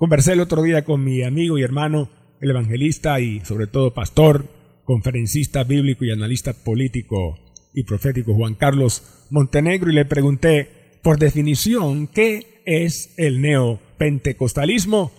Conversé 0.00 0.34
el 0.34 0.40
otro 0.40 0.62
día 0.62 0.84
con 0.84 1.02
mi 1.02 1.24
amigo 1.24 1.58
y 1.58 1.64
hermano, 1.64 2.08
el 2.40 2.50
evangelista 2.50 3.18
y 3.18 3.40
sobre 3.40 3.66
todo 3.66 3.92
pastor 3.92 4.44
conferencista 4.84 5.64
bíblico 5.64 6.04
y 6.04 6.12
analista 6.12 6.52
político 6.52 7.36
y 7.74 7.82
profético 7.82 8.32
Juan 8.32 8.54
Carlos 8.54 9.26
Montenegro 9.30 9.90
y 9.90 9.94
le 9.94 10.04
pregunté, 10.04 11.00
por 11.02 11.18
definición, 11.18 12.06
¿qué 12.06 12.62
es 12.64 13.12
el 13.16 13.40
neopentecostalismo? 13.42 15.10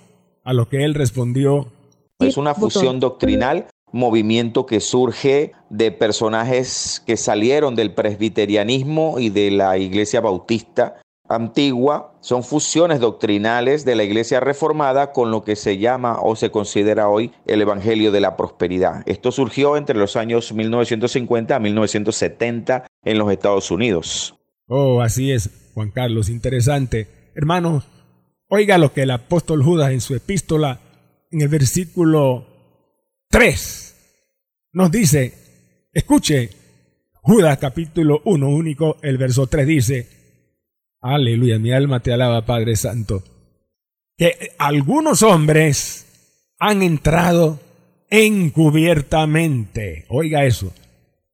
A 0.45 0.53
lo 0.53 0.69
que 0.69 0.86
él 0.86 0.93
respondió. 0.93 1.74
Es 2.19 2.38
una 2.38 2.55
fusión 2.55 3.01
doctrinal, 3.01 3.67
movimiento 3.91 4.65
que 4.65 4.79
surge 4.79 5.51
de 5.69 5.91
personajes 5.91 7.03
que 7.05 7.17
salieron 7.17 7.75
del 7.75 7.93
presbiterianismo 7.93 9.19
y 9.19 9.29
de 9.29 9.51
la 9.51 9.77
iglesia 9.77 10.21
bautista 10.21 11.01
antigua, 11.29 12.13
son 12.21 12.43
fusiones 12.43 13.00
doctrinales 13.00 13.86
de 13.86 13.95
la 13.95 14.03
iglesia 14.03 14.39
reformada 14.39 15.13
con 15.13 15.31
lo 15.31 15.43
que 15.43 15.55
se 15.55 15.77
llama 15.77 16.19
o 16.21 16.36
se 16.36 16.50
considera 16.50 17.07
hoy 17.07 17.31
el 17.45 17.62
Evangelio 17.62 18.12
de 18.12 18.19
la 18.19 18.36
Prosperidad. 18.36 19.03
Esto 19.05 19.31
surgió 19.31 19.77
entre 19.77 19.98
los 19.98 20.15
años 20.15 20.51
1950 20.51 21.55
a 21.55 21.59
1970 21.59 22.88
en 23.03 23.17
los 23.17 23.31
Estados 23.31 23.69
Unidos. 23.69 24.36
Oh, 24.67 25.01
así 25.01 25.31
es, 25.31 25.71
Juan 25.74 25.91
Carlos, 25.91 26.29
interesante. 26.29 27.31
Hermanos, 27.36 27.86
oiga 28.48 28.77
lo 28.77 28.91
que 28.91 29.03
el 29.03 29.12
apóstol 29.12 29.63
Judas 29.63 29.91
en 29.91 30.01
su 30.01 30.15
epístola, 30.15 30.79
en 31.31 31.41
el 31.41 31.48
versículo 31.48 32.48
3, 33.29 33.95
nos 34.74 34.91
dice, 34.91 35.33
escuche, 35.93 36.50
Judas 37.21 37.59
capítulo 37.59 38.21
1, 38.25 38.50
único, 38.50 38.98
el 39.03 39.17
verso 39.17 39.48
3 39.48 39.67
dice, 39.67 40.18
Aleluya, 41.01 41.60
mi 41.60 41.72
alma 41.72 42.01
te 42.01 42.12
alaba, 42.12 42.46
Padre 42.46 42.75
Santo. 42.75 43.24
Que 44.18 44.51
algunos 44.58 45.24
hombres 45.24 46.06
han 46.60 46.84
entrado 46.84 47.60
encubiertamente. 48.10 50.06
Oiga 50.10 50.44
eso. 50.44 50.74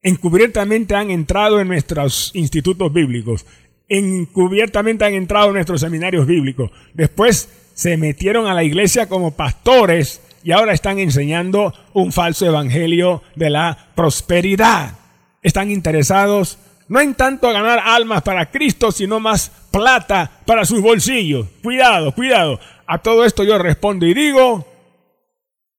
Encubiertamente 0.03 0.93
han 0.93 1.09
entrado 1.09 1.59
en 1.59 1.67
nuestros 1.67 2.29
institutos 2.35 2.93
bíblicos. 2.93 3.47
Encubiertamente 3.87 5.03
han 5.03 5.15
entrado 5.15 5.47
en 5.47 5.55
nuestros 5.55 5.81
seminarios 5.81 6.27
bíblicos. 6.27 6.69
Después 6.93 7.49
se 7.73 7.97
metieron 7.97 8.45
a 8.45 8.53
la 8.53 8.63
iglesia 8.63 9.09
como 9.09 9.31
pastores 9.31 10.21
y 10.43 10.51
ahora 10.51 10.73
están 10.73 10.99
enseñando 10.99 11.73
un 11.93 12.11
falso 12.11 12.45
evangelio 12.45 13.23
de 13.35 13.49
la 13.49 13.89
prosperidad. 13.95 14.99
Están 15.41 15.71
interesados 15.71 16.59
no 16.87 17.01
en 17.01 17.15
tanto 17.15 17.51
ganar 17.51 17.79
almas 17.79 18.21
para 18.21 18.51
Cristo, 18.51 18.91
sino 18.91 19.19
más 19.19 19.51
plata 19.71 20.41
para 20.45 20.65
sus 20.65 20.81
bolsillos. 20.81 21.47
Cuidado, 21.63 22.13
cuidado. 22.13 22.59
A 22.87 22.99
todo 22.99 23.25
esto 23.25 23.43
yo 23.43 23.57
respondo 23.57 24.05
y 24.05 24.13
digo, 24.13 24.67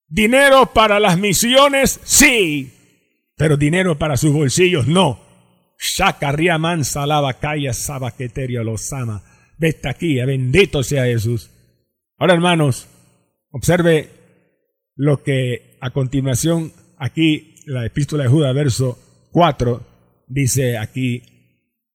dinero 0.09 0.73
para 0.73 0.99
las 0.99 1.19
misiones, 1.19 2.01
sí, 2.05 2.73
pero 3.37 3.57
dinero 3.57 3.97
para 3.97 4.17
sus 4.17 4.33
bolsillos, 4.33 4.87
no. 4.87 5.21
Shakarria 5.79 6.59
mansa 6.59 7.07
lava 7.07 7.35
calla 7.35 7.73
sabaqueteria 7.73 8.63
los 8.63 8.93
ama. 8.93 9.23
Vete 9.59 9.89
aquí, 9.89 10.17
bendito 10.17 10.83
sea 10.83 11.05
Jesús. 11.05 11.51
Ahora, 12.19 12.35
hermanos, 12.35 12.89
observe 13.51 14.11
lo 14.95 15.23
que 15.23 15.79
a 15.81 15.91
continuación 15.91 16.73
aquí 16.99 17.55
la 17.67 17.85
epístola 17.85 18.25
de 18.25 18.31
Judas, 18.31 18.55
verso 18.55 18.99
4, 19.33 19.96
dice 20.27 20.79
aquí 20.79 21.23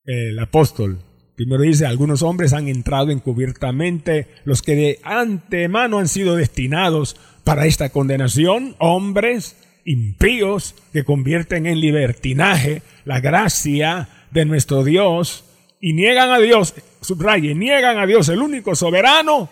el 0.06 0.40
apóstol. 0.40 1.00
Primero 1.36 1.64
dice, 1.64 1.86
algunos 1.86 2.22
hombres 2.22 2.54
han 2.54 2.68
entrado 2.68 3.10
encubiertamente, 3.10 4.28
los 4.46 4.62
que 4.62 4.76
de 4.76 5.00
antemano 5.04 6.00
han 6.00 6.08
sido 6.08 6.36
destinados 6.36 7.16
para 7.44 7.66
esta 7.66 7.90
condenación, 7.90 8.76
hombres 8.80 9.58
impíos 9.86 10.76
que 10.94 11.04
convierten 11.04 11.66
en 11.66 11.80
libertinaje 11.80 12.84
la 13.06 13.20
gracia 13.20 14.10
de 14.32 14.46
nuestro 14.46 14.84
Dios 14.84 15.44
y 15.80 15.94
niegan 15.94 16.30
a 16.30 16.40
Dios, 16.40 16.76
subraye, 17.02 17.56
niegan 17.56 17.98
a 17.98 18.06
Dios 18.06 18.30
el 18.30 18.40
único 18.40 18.76
soberano 18.76 19.50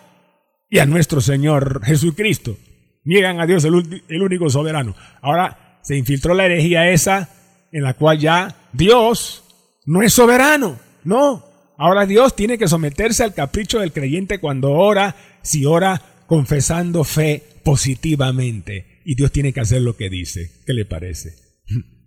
y 0.69 0.77
a 0.79 0.85
nuestro 0.85 1.21
Señor 1.21 1.83
Jesucristo. 1.83 2.55
Niegan 3.03 3.39
a 3.39 3.47
Dios 3.47 3.63
el, 3.63 4.03
el 4.07 4.21
único 4.21 4.49
soberano. 4.51 4.95
Ahora 5.21 5.79
se 5.81 5.97
infiltró 5.97 6.35
la 6.35 6.45
herejía 6.45 6.91
esa 6.91 7.29
en 7.71 7.83
la 7.83 7.93
cual 7.93 8.19
ya 8.19 8.55
Dios 8.73 9.43
no 9.85 10.01
es 10.01 10.13
soberano, 10.13 10.79
no. 11.03 11.45
Ahora 11.77 12.05
Dios 12.05 12.35
tiene 12.35 12.57
que 12.57 12.67
someterse 12.67 13.23
al 13.23 13.33
capricho 13.33 13.79
del 13.79 13.93
creyente 13.93 14.39
cuando 14.39 14.71
ora, 14.71 15.15
si 15.41 15.65
ora 15.65 16.01
confesando 16.27 17.03
fe 17.03 17.41
positivamente. 17.63 19.01
Y 19.05 19.15
Dios 19.15 19.31
tiene 19.31 19.53
que 19.53 19.61
hacer 19.61 19.81
lo 19.81 19.95
que 19.95 20.09
dice. 20.09 20.61
¿Qué 20.65 20.73
le 20.73 20.85
parece? 20.85 21.33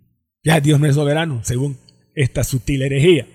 Ya 0.45 0.59
Dios 0.59 0.77
no 0.77 0.87
es 0.87 0.95
soberano, 0.95 1.39
según 1.45 1.77
esta 2.15 2.43
sutil 2.43 2.81
herejía. 2.81 3.25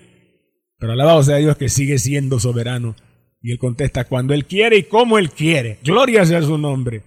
Pero 0.77 0.93
alabado 0.93 1.23
sea 1.23 1.37
Dios 1.37 1.57
que 1.57 1.67
sigue 1.67 1.97
siendo 1.97 2.39
soberano. 2.39 2.95
Y 3.41 3.51
él 3.51 3.57
contesta 3.57 4.03
cuando 4.03 4.35
él 4.35 4.45
quiere 4.45 4.77
y 4.77 4.83
como 4.83 5.17
él 5.17 5.31
quiere. 5.31 5.79
Gloria 5.83 6.23
sea 6.27 6.43
su 6.43 6.59
nombre. 6.59 7.01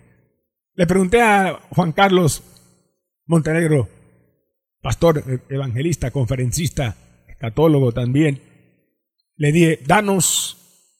Le 0.74 0.86
pregunté 0.88 1.20
a 1.20 1.60
Juan 1.70 1.92
Carlos 1.92 2.42
Montenegro, 3.26 3.88
pastor, 4.82 5.24
eh, 5.26 5.38
evangelista, 5.48 6.10
conferencista, 6.10 6.96
católogo 7.38 7.92
también, 7.92 8.40
le 9.36 9.52
dije, 9.52 9.78
danos 9.86 10.58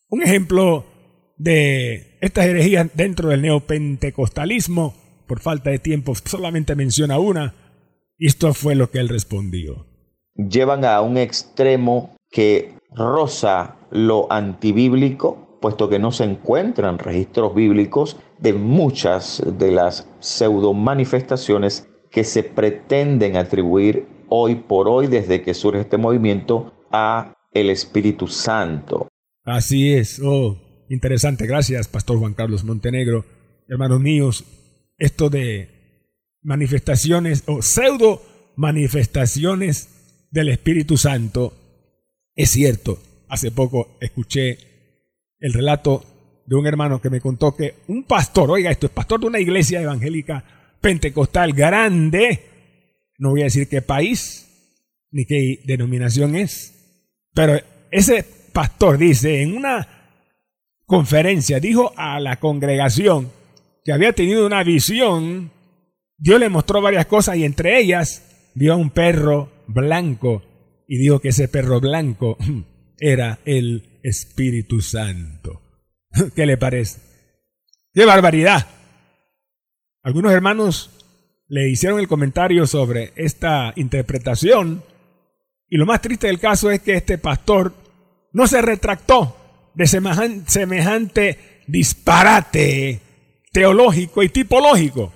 un 0.09 0.23
ejemplo 0.23 0.85
de 1.37 2.19
estas 2.21 2.47
herejías 2.47 2.89
dentro 2.95 3.29
del 3.29 3.43
neopentecostalismo. 3.43 4.95
Por 5.27 5.41
falta 5.41 5.71
de 5.71 5.79
tiempo 5.79 6.15
solamente 6.15 6.75
menciona 6.75 7.19
una. 7.19 7.55
Y 8.19 8.27
esto 8.27 8.53
fue 8.55 8.75
lo 8.75 8.91
que 8.91 8.99
él 8.99 9.09
respondió. 9.09 9.87
Llevan 10.35 10.85
a 10.85 11.01
un 11.01 11.19
extremo 11.19 12.17
que 12.31 12.75
roza 12.91 13.77
lo 13.91 14.31
antibíblico, 14.33 15.59
puesto 15.61 15.89
que 15.89 15.99
no 15.99 16.11
se 16.11 16.25
encuentran 16.25 16.99
registros 16.99 17.55
bíblicos 17.55 18.17
de 18.39 18.53
muchas 18.53 19.43
de 19.59 19.71
las 19.71 20.09
pseudo 20.21 20.75
manifestaciones 20.75 21.89
que 22.13 22.25
se 22.25 22.45
pretenden 22.45 23.37
atribuir 23.37 24.07
hoy 24.29 24.55
por 24.55 24.87
hoy 24.87 25.07
desde 25.07 25.43
que 25.43 25.55
surge 25.55 25.81
este 25.81 25.97
movimiento 25.97 26.73
a 26.93 27.35
el 27.53 27.71
Espíritu 27.71 28.29
Santo. 28.29 29.09
Así 29.45 29.95
es. 29.95 30.21
Oh, 30.23 30.85
interesante. 30.91 31.47
Gracias, 31.47 31.89
Pastor 31.89 32.19
Juan 32.19 32.35
Carlos 32.35 32.65
Montenegro. 32.65 33.25
Hermanos 33.67 34.01
míos, 34.01 34.45
esto 34.99 35.31
de 35.31 35.71
manifestaciones 36.43 37.45
o 37.47 37.63
pseudo 37.63 38.23
manifestaciones 38.57 40.29
del 40.31 40.51
Espíritu 40.51 40.99
Santo 40.99 41.55
es 42.35 42.51
cierto. 42.51 42.99
Hace 43.29 43.51
poco 43.51 43.97
escuché 44.01 44.59
el 45.39 45.55
relato 45.55 46.05
de 46.47 46.57
un 46.57 46.67
hermano 46.67 47.01
que 47.01 47.09
me 47.09 47.21
contó 47.21 47.57
que 47.57 47.77
un 47.89 48.05
pastor, 48.05 48.51
oiga 48.51 48.71
esto, 48.71 48.87
es 48.87 48.93
pastor 48.93 49.21
de 49.21 49.27
una 49.27 49.41
iglesia 49.41 49.81
evangélica 49.81 50.62
pentecostal 50.83 51.55
grande, 51.55 52.43
no 53.19 53.31
voy 53.31 53.41
a 53.41 53.45
decir 53.45 53.69
qué 53.69 53.81
país 53.81 54.49
ni 55.11 55.25
qué 55.25 55.61
denominación 55.65 56.37
es, 56.37 56.75
pero 57.33 57.59
ese 57.91 58.25
pastor 58.53 58.99
dice 58.99 59.43
en 59.43 59.57
una 59.57 59.89
conferencia, 60.85 61.61
dijo 61.61 61.93
a 61.97 62.21
la 62.21 62.37
congregación 62.37 63.31
que 63.85 63.93
había 63.93 64.13
tenido 64.13 64.47
una 64.47 64.63
visión, 64.63 65.51
Dios 66.19 66.39
le 66.39 66.49
mostró 66.49 66.83
varias 66.83 67.07
cosas 67.07 67.37
y 67.37 67.45
entre 67.45 67.79
ellas 67.81 68.51
vio 68.55 68.75
a 68.75 68.77
un 68.77 68.91
perro 68.91 69.65
blanco 69.67 70.43
y 70.87 70.99
dijo 70.99 71.21
que 71.21 71.29
ese 71.29 71.49
perro 71.49 71.81
blanco 71.81 72.37
era 72.99 73.39
el 73.45 74.01
Espíritu 74.03 74.81
Santo. 74.81 75.63
¿Qué 76.35 76.45
le 76.45 76.57
parece? 76.57 77.01
¡Qué 77.95 78.05
barbaridad! 78.05 78.82
Algunos 80.05 80.33
hermanos 80.33 80.91
le 81.47 81.71
hicieron 81.71 82.01
el 82.01 82.09
comentario 82.09 82.67
sobre 82.67 83.13
esta 83.15 83.73
interpretación 83.77 84.83
y 85.71 85.77
lo 85.77 85.87
más 85.87 86.01
triste 86.01 86.27
del 86.27 86.41
caso 86.41 86.73
es 86.73 86.83
que 86.83 86.95
este 86.95 87.19
pastor 87.19 87.73
no 88.33 88.49
se 88.49 88.61
retractó 88.63 89.37
de 89.75 89.87
semejante 89.87 91.63
disparate 91.69 93.01
teológico 93.53 94.25
y 94.25 94.29
tipológico. 94.29 95.13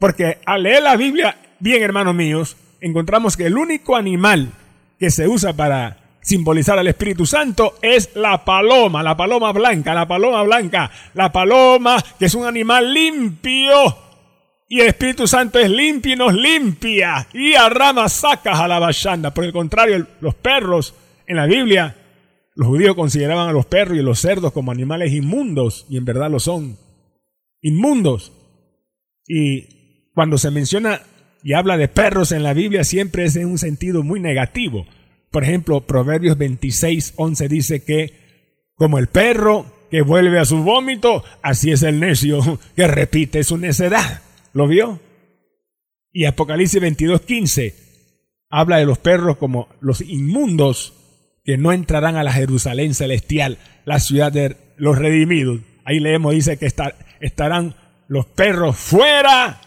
Porque 0.00 0.38
al 0.44 0.64
leer 0.64 0.82
la 0.82 0.96
Biblia, 0.96 1.36
bien 1.60 1.84
hermanos 1.84 2.16
míos, 2.16 2.56
encontramos 2.80 3.36
que 3.36 3.46
el 3.46 3.56
único 3.56 3.94
animal 3.94 4.50
que 4.98 5.10
se 5.10 5.28
usa 5.28 5.52
para 5.52 6.18
simbolizar 6.20 6.80
al 6.80 6.88
Espíritu 6.88 7.26
Santo 7.26 7.76
es 7.80 8.10
la 8.16 8.44
paloma, 8.44 9.04
la 9.04 9.16
paloma 9.16 9.52
blanca, 9.52 9.94
la 9.94 10.08
paloma 10.08 10.42
blanca, 10.42 10.90
la 11.14 11.30
paloma 11.30 12.02
que 12.18 12.24
es 12.24 12.34
un 12.34 12.44
animal 12.44 12.92
limpio 12.92 14.05
y 14.68 14.80
el 14.80 14.88
Espíritu 14.88 15.26
Santo 15.28 15.58
es 15.60 15.70
limpio 15.70 16.14
y 16.14 16.16
nos 16.16 16.34
limpia. 16.34 17.28
Y 17.32 17.54
a 17.54 17.68
ramas 17.68 18.14
sacas 18.14 18.58
a 18.58 18.66
la 18.66 18.80
bachanda. 18.80 19.32
Por 19.32 19.44
el 19.44 19.52
contrario, 19.52 20.06
los 20.20 20.34
perros 20.34 20.94
en 21.26 21.36
la 21.36 21.46
Biblia, 21.46 21.96
los 22.56 22.66
judíos 22.66 22.96
consideraban 22.96 23.48
a 23.48 23.52
los 23.52 23.66
perros 23.66 23.96
y 23.96 24.02
los 24.02 24.18
cerdos 24.18 24.52
como 24.52 24.72
animales 24.72 25.12
inmundos. 25.12 25.86
Y 25.88 25.96
en 25.96 26.04
verdad 26.04 26.30
lo 26.30 26.40
son. 26.40 26.76
Inmundos. 27.62 28.32
Y 29.28 30.10
cuando 30.14 30.36
se 30.36 30.50
menciona 30.50 31.00
y 31.44 31.52
habla 31.52 31.76
de 31.76 31.86
perros 31.86 32.32
en 32.32 32.42
la 32.42 32.52
Biblia 32.52 32.82
siempre 32.82 33.24
es 33.24 33.36
en 33.36 33.46
un 33.46 33.58
sentido 33.58 34.02
muy 34.02 34.18
negativo. 34.18 34.84
Por 35.30 35.44
ejemplo, 35.44 35.86
Proverbios 35.86 36.38
26, 36.38 37.14
11 37.16 37.48
dice 37.48 37.84
que 37.84 38.26
como 38.74 38.98
el 38.98 39.06
perro 39.06 39.66
que 39.92 40.02
vuelve 40.02 40.40
a 40.40 40.44
su 40.44 40.64
vómito, 40.64 41.22
así 41.42 41.70
es 41.70 41.84
el 41.84 42.00
necio 42.00 42.58
que 42.74 42.88
repite 42.88 43.44
su 43.44 43.58
necedad. 43.58 44.22
¿Lo 44.56 44.66
vio? 44.66 44.98
Y 46.14 46.24
Apocalipsis 46.24 46.80
22, 46.80 47.20
15 47.20 47.74
habla 48.48 48.78
de 48.78 48.86
los 48.86 48.96
perros 48.96 49.36
como 49.36 49.68
los 49.80 50.00
inmundos 50.00 50.94
que 51.44 51.58
no 51.58 51.72
entrarán 51.72 52.16
a 52.16 52.22
la 52.22 52.32
Jerusalén 52.32 52.94
celestial, 52.94 53.58
la 53.84 54.00
ciudad 54.00 54.32
de 54.32 54.56
los 54.78 54.96
redimidos. 54.96 55.60
Ahí 55.84 56.00
leemos, 56.00 56.32
dice 56.32 56.56
que 56.56 56.72
estarán 57.20 57.74
los 58.08 58.24
perros 58.24 58.78
fuera, 58.78 59.60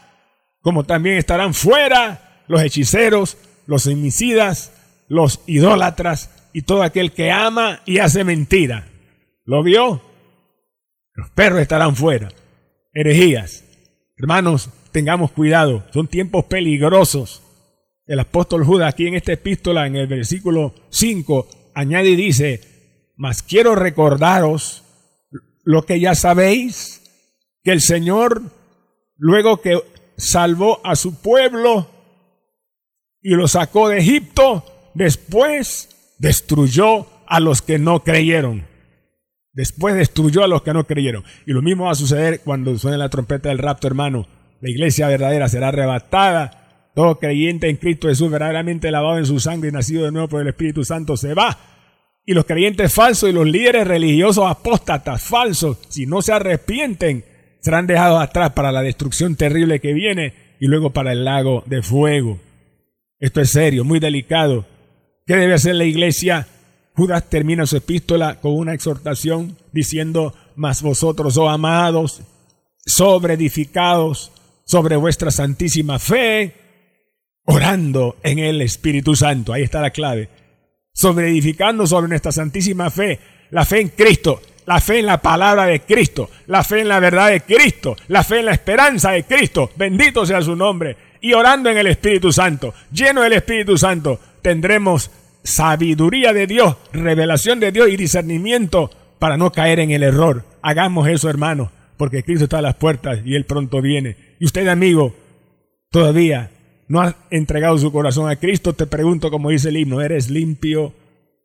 como 0.61 0.85
también 0.85 1.17
estarán 1.17 1.53
fuera 1.53 2.43
los 2.47 2.63
hechiceros, 2.63 3.37
los 3.67 3.85
homicidas, 3.85 4.73
los 5.07 5.41
idólatras 5.45 6.49
y 6.51 6.63
todo 6.63 6.81
aquel 6.81 7.11
que 7.11 7.29
ama 7.29 7.83
y 7.85 7.99
hace 7.99 8.23
mentira. 8.23 8.87
¿Lo 9.45 9.61
vio? 9.61 10.01
Los 11.13 11.29
perros 11.29 11.61
estarán 11.61 11.95
fuera. 11.95 12.29
Herejías. 12.91 13.65
Hermanos, 14.17 14.71
tengamos 14.91 15.31
cuidado. 15.31 15.83
Son 15.93 16.07
tiempos 16.07 16.45
peligrosos. 16.45 17.41
El 18.05 18.19
apóstol 18.19 18.65
Judas 18.65 18.93
aquí 18.93 19.07
en 19.07 19.15
esta 19.15 19.33
epístola, 19.33 19.85
en 19.85 19.95
el 19.95 20.07
versículo 20.07 20.73
5, 20.89 21.71
añade 21.75 22.09
y 22.09 22.15
dice, 22.15 22.61
mas 23.15 23.43
quiero 23.43 23.75
recordaros 23.75 24.83
lo 25.63 25.85
que 25.85 25.99
ya 25.99 26.15
sabéis, 26.15 27.01
que 27.63 27.71
el 27.71 27.81
Señor, 27.81 28.41
luego 29.17 29.61
que 29.61 29.79
salvó 30.17 30.81
a 30.83 30.95
su 30.95 31.21
pueblo 31.21 31.87
y 33.21 33.35
lo 33.35 33.47
sacó 33.47 33.89
de 33.89 33.99
Egipto, 33.99 34.63
después 34.95 36.15
destruyó 36.17 37.05
a 37.27 37.39
los 37.39 37.61
que 37.61 37.77
no 37.77 38.03
creyeron. 38.03 38.67
Después 39.53 39.95
destruyó 39.95 40.43
a 40.43 40.47
los 40.47 40.61
que 40.61 40.73
no 40.73 40.85
creyeron. 40.85 41.23
Y 41.45 41.51
lo 41.51 41.61
mismo 41.61 41.85
va 41.85 41.91
a 41.91 41.95
suceder 41.95 42.41
cuando 42.41 42.77
suene 42.77 42.97
la 42.97 43.09
trompeta 43.09 43.49
del 43.49 43.57
rapto, 43.57 43.87
hermano. 43.87 44.27
La 44.61 44.69
iglesia 44.69 45.07
verdadera 45.07 45.47
será 45.47 45.69
arrebatada. 45.69 46.91
Todo 46.95 47.19
creyente 47.19 47.69
en 47.69 47.77
Cristo 47.77 48.09
Jesús, 48.09 48.29
verdaderamente 48.29 48.91
lavado 48.91 49.17
en 49.17 49.25
su 49.25 49.39
sangre 49.39 49.69
y 49.69 49.71
nacido 49.71 50.05
de 50.05 50.11
nuevo 50.11 50.27
por 50.27 50.41
el 50.41 50.47
Espíritu 50.47 50.83
Santo, 50.83 51.15
se 51.15 51.33
va. 51.33 51.57
Y 52.25 52.33
los 52.33 52.45
creyentes 52.45 52.93
falsos 52.93 53.29
y 53.29 53.33
los 53.33 53.47
líderes 53.47 53.87
religiosos 53.87 54.45
apóstatas 54.47 55.21
falsos, 55.21 55.77
si 55.87 56.05
no 56.05 56.21
se 56.21 56.33
arrepienten, 56.33 57.23
serán 57.61 57.87
dejados 57.87 58.21
atrás 58.21 58.51
para 58.51 58.71
la 58.71 58.81
destrucción 58.81 59.35
terrible 59.35 59.79
que 59.79 59.93
viene 59.93 60.33
y 60.59 60.67
luego 60.67 60.91
para 60.91 61.13
el 61.13 61.23
lago 61.25 61.63
de 61.65 61.81
fuego. 61.81 62.39
Esto 63.19 63.41
es 63.41 63.51
serio, 63.51 63.83
muy 63.83 63.99
delicado. 63.99 64.65
¿Qué 65.25 65.35
debe 65.35 65.53
hacer 65.53 65.75
la 65.75 65.85
iglesia? 65.85 66.47
Judas 66.95 67.29
termina 67.29 67.65
su 67.65 67.77
epístola 67.77 68.39
con 68.41 68.53
una 68.53 68.73
exhortación 68.73 69.57
diciendo, 69.71 70.33
mas 70.55 70.81
vosotros, 70.81 71.37
oh 71.37 71.49
amados, 71.49 72.21
sobre 72.85 73.35
edificados 73.35 74.31
sobre 74.69 74.97
vuestra 74.97 75.31
santísima 75.31 75.97
fe, 75.97 76.53
orando 77.45 78.17
en 78.21 78.37
el 78.37 78.61
Espíritu 78.61 79.15
Santo. 79.15 79.51
Ahí 79.51 79.63
está 79.63 79.81
la 79.81 79.89
clave. 79.89 80.29
Sobre 80.93 81.27
edificando 81.27 81.87
sobre 81.87 82.07
nuestra 82.07 82.31
santísima 82.31 82.91
fe, 82.91 83.19
la 83.49 83.65
fe 83.65 83.81
en 83.81 83.89
Cristo, 83.89 84.43
la 84.67 84.79
fe 84.79 84.99
en 84.99 85.07
la 85.07 85.19
palabra 85.23 85.65
de 85.65 85.79
Cristo, 85.79 86.29
la 86.45 86.63
fe 86.63 86.81
en 86.81 86.87
la 86.87 86.99
verdad 86.99 87.31
de 87.31 87.41
Cristo, 87.41 87.97
la 88.09 88.23
fe 88.23 88.41
en 88.41 88.45
la 88.45 88.51
esperanza 88.51 89.09
de 89.09 89.23
Cristo. 89.23 89.71
Bendito 89.75 90.23
sea 90.23 90.39
su 90.43 90.55
nombre. 90.55 90.95
Y 91.19 91.33
orando 91.33 91.71
en 91.71 91.79
el 91.79 91.87
Espíritu 91.87 92.31
Santo, 92.31 92.75
lleno 92.91 93.23
del 93.23 93.33
Espíritu 93.33 93.75
Santo, 93.75 94.19
tendremos 94.43 95.09
sabiduría 95.41 96.31
de 96.31 96.45
Dios, 96.45 96.75
revelación 96.93 97.59
de 97.59 97.71
Dios 97.71 97.89
y 97.89 97.97
discernimiento 97.97 98.91
para 99.17 99.35
no 99.35 99.51
caer 99.51 99.79
en 99.79 99.89
el 99.89 100.03
error. 100.03 100.45
Hagamos 100.61 101.07
eso, 101.09 101.27
hermano, 101.27 101.71
porque 101.97 102.21
Cristo 102.21 102.43
está 102.43 102.59
a 102.59 102.61
las 102.61 102.75
puertas 102.75 103.21
y 103.25 103.33
Él 103.33 103.45
pronto 103.45 103.81
viene. 103.81 104.28
Y 104.39 104.45
usted, 104.45 104.67
amigo, 104.67 105.13
todavía 105.91 106.51
no 106.87 107.01
ha 107.01 107.15
entregado 107.29 107.77
su 107.77 107.91
corazón 107.91 108.29
a 108.29 108.37
Cristo, 108.37 108.73
te 108.73 108.87
pregunto, 108.87 109.29
como 109.29 109.49
dice 109.49 109.69
el 109.69 109.77
himno, 109.77 110.01
¿eres 110.01 110.29
limpio 110.29 110.93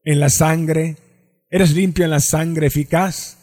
en 0.05 0.21
la 0.21 0.31
sangre? 0.31 0.97
¿Eres 1.51 1.75
limpio 1.75 2.05
en 2.05 2.13
la 2.13 2.21
sangre 2.21 2.69
eficaz? 2.69 3.39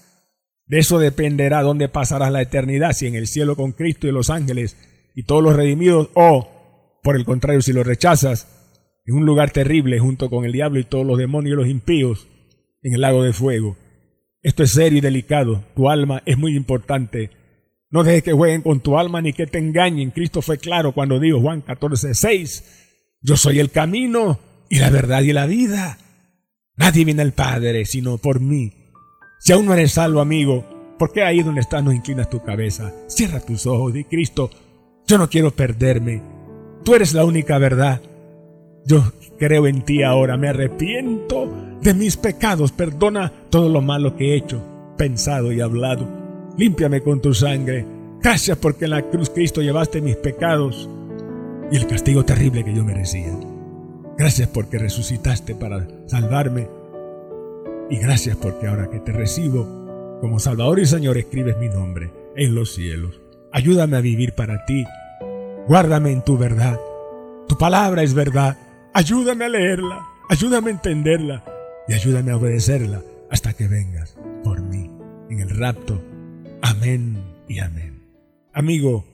De 0.65 0.79
eso 0.79 0.99
dependerá 0.99 1.61
dónde 1.61 1.89
pasarás 1.89 2.31
la 2.31 2.41
eternidad, 2.41 2.93
si 2.93 3.07
en 3.07 3.15
el 3.15 3.27
cielo 3.27 3.55
con 3.55 3.73
Cristo 3.73 4.07
y 4.07 4.11
los 4.11 4.29
ángeles 4.29 4.77
y 5.13 5.23
todos 5.23 5.43
los 5.43 5.55
redimidos, 5.55 6.09
o, 6.13 6.99
por 7.03 7.17
el 7.17 7.25
contrario, 7.25 7.61
si 7.61 7.73
lo 7.73 7.83
rechazas, 7.83 8.47
en 9.05 9.15
un 9.15 9.25
lugar 9.25 9.51
terrible 9.51 9.99
junto 9.99 10.29
con 10.29 10.45
el 10.45 10.53
diablo 10.53 10.79
y 10.79 10.85
todos 10.85 11.05
los 11.05 11.17
demonios 11.17 11.53
y 11.53 11.57
los 11.57 11.67
impíos 11.67 12.27
en 12.81 12.93
el 12.93 13.01
lago 13.01 13.23
de 13.23 13.33
fuego. 13.33 13.77
Esto 14.41 14.63
es 14.63 14.71
serio 14.71 14.99
y 14.99 15.01
delicado. 15.01 15.63
Tu 15.75 15.89
alma 15.89 16.23
es 16.25 16.37
muy 16.37 16.55
importante. 16.55 17.29
No 17.91 18.04
dejes 18.04 18.23
que 18.23 18.32
jueguen 18.32 18.62
con 18.62 18.80
tu 18.80 18.97
alma 18.97 19.21
ni 19.21 19.34
que 19.34 19.47
te 19.47 19.60
engañen. 19.60 20.12
Cristo 20.12 20.41
fue 20.41 20.58
claro 20.58 20.93
cuando 20.93 21.19
dijo 21.19 21.41
Juan 21.41 21.62
14, 21.62 22.15
6, 22.15 22.63
Yo 23.21 23.36
soy 23.36 23.60
el 23.60 23.69
camino 23.69 24.39
y 24.69 24.80
la 24.80 24.89
verdad 24.89 25.21
y 25.21 25.34
la 25.34 25.45
vida. 25.45 25.97
Nadie 26.77 27.04
viene 27.04 27.21
al 27.21 27.34
Padre 27.34 27.86
sino 27.86 28.17
por 28.17 28.39
mí. 28.39 28.73
Si 29.39 29.51
aún 29.51 29.65
no 29.65 29.73
eres 29.73 29.91
salvo, 29.91 30.21
amigo, 30.21 30.95
¿por 30.97 31.12
qué 31.12 31.23
ahí 31.23 31.43
donde 31.43 31.62
estás 31.62 31.84
no 31.84 31.91
inclinas 31.91 32.30
tu 32.30 32.41
cabeza? 32.41 32.93
Cierra 33.08 33.41
tus 33.41 33.65
ojos 33.65 33.95
y 33.95 34.06
Cristo, 34.06 34.49
yo 35.06 35.17
no 35.17 35.30
quiero 35.30 35.51
perderme. 35.51 36.21
Tú 36.86 36.95
eres 36.95 37.13
la 37.13 37.25
única 37.25 37.58
verdad. 37.58 38.01
Yo 38.86 39.12
creo 39.38 39.67
en 39.67 39.82
ti 39.82 40.01
ahora, 40.01 40.38
me 40.38 40.47
arrepiento 40.47 41.51
de 41.82 41.93
mis 41.93 42.15
pecados, 42.15 42.71
perdona 42.71 43.34
todo 43.49 43.67
lo 43.67 43.82
malo 43.82 44.15
que 44.15 44.32
he 44.32 44.38
hecho, 44.38 44.63
pensado 44.97 45.51
y 45.51 45.60
hablado. 45.60 46.20
Límpiame 46.57 47.01
con 47.01 47.21
tu 47.21 47.33
sangre. 47.33 47.85
Gracias 48.21 48.57
porque 48.57 48.85
en 48.85 48.91
la 48.91 49.09
cruz 49.09 49.29
Cristo 49.29 49.61
llevaste 49.61 50.01
mis 50.01 50.15
pecados 50.15 50.89
y 51.71 51.77
el 51.77 51.87
castigo 51.87 52.23
terrible 52.25 52.63
que 52.63 52.73
yo 52.73 52.83
merecía. 52.83 53.33
Gracias 54.17 54.49
porque 54.49 54.77
resucitaste 54.77 55.55
para 55.55 55.87
salvarme. 56.07 56.67
Y 57.89 57.97
gracias 57.97 58.37
porque 58.37 58.67
ahora 58.67 58.89
que 58.89 58.99
te 58.99 59.11
recibo 59.11 60.19
como 60.21 60.39
Salvador 60.39 60.79
y 60.79 60.85
Señor 60.85 61.17
escribes 61.17 61.57
mi 61.57 61.69
nombre 61.69 62.11
en 62.35 62.53
los 62.53 62.73
cielos. 62.73 63.19
Ayúdame 63.51 63.97
a 63.97 64.01
vivir 64.01 64.33
para 64.33 64.65
ti. 64.65 64.85
Guárdame 65.67 66.11
en 66.11 66.23
tu 66.23 66.37
verdad. 66.37 66.79
Tu 67.47 67.57
palabra 67.57 68.03
es 68.03 68.13
verdad. 68.13 68.57
Ayúdame 68.93 69.45
a 69.45 69.49
leerla, 69.49 70.05
ayúdame 70.29 70.69
a 70.69 70.73
entenderla 70.73 71.43
y 71.87 71.93
ayúdame 71.93 72.31
a 72.31 72.37
obedecerla 72.37 73.01
hasta 73.29 73.53
que 73.53 73.67
vengas 73.67 74.17
por 74.43 74.61
mí 74.61 74.91
en 75.29 75.39
el 75.39 75.49
rapto. 75.49 76.01
Amén 76.62 77.24
y 77.47 77.60
amén. 77.60 78.02
Amigo, 78.54 79.06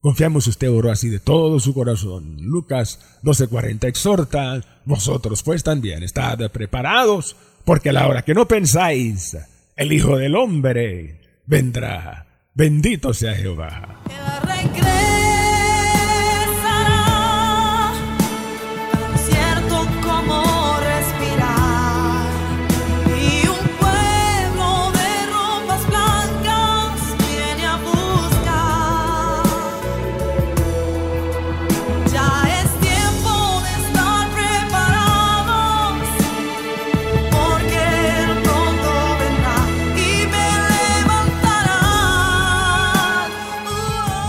confiamos 0.00 0.46
usted 0.46 0.70
oró 0.70 0.90
así 0.90 1.08
de 1.08 1.18
todo 1.18 1.60
su 1.60 1.74
corazón. 1.74 2.36
Lucas 2.40 3.00
12:40 3.22 3.88
exhorta, 3.88 4.60
vosotros 4.84 5.42
pues 5.42 5.62
también 5.62 6.02
estad 6.02 6.50
preparados, 6.50 7.36
porque 7.64 7.90
a 7.90 7.92
la 7.92 8.06
hora 8.06 8.22
que 8.22 8.34
no 8.34 8.46
pensáis, 8.46 9.36
el 9.76 9.92
Hijo 9.92 10.16
del 10.16 10.36
Hombre 10.36 11.20
vendrá. 11.46 12.26
Bendito 12.54 13.12
sea 13.12 13.34
Jehová. 13.34 14.00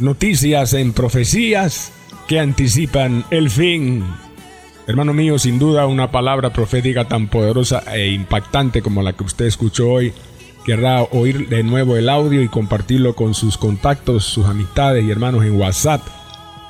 Noticias 0.00 0.72
en 0.72 0.92
profecías 0.92 1.92
que 2.26 2.40
anticipan 2.40 3.24
el 3.30 3.48
fin. 3.48 4.04
Hermano 4.88 5.14
mío, 5.14 5.38
sin 5.38 5.60
duda 5.60 5.86
una 5.86 6.10
palabra 6.10 6.52
profética 6.52 7.06
tan 7.06 7.28
poderosa 7.28 7.84
e 7.94 8.08
impactante 8.08 8.82
como 8.82 9.02
la 9.02 9.12
que 9.12 9.22
usted 9.22 9.44
escuchó 9.44 9.88
hoy, 9.88 10.12
querrá 10.66 11.04
oír 11.12 11.48
de 11.48 11.62
nuevo 11.62 11.96
el 11.96 12.08
audio 12.08 12.42
y 12.42 12.48
compartirlo 12.48 13.14
con 13.14 13.34
sus 13.34 13.56
contactos, 13.56 14.24
sus 14.24 14.46
amistades 14.46 15.04
y 15.04 15.12
hermanos 15.12 15.44
en 15.44 15.60
WhatsApp. 15.60 16.02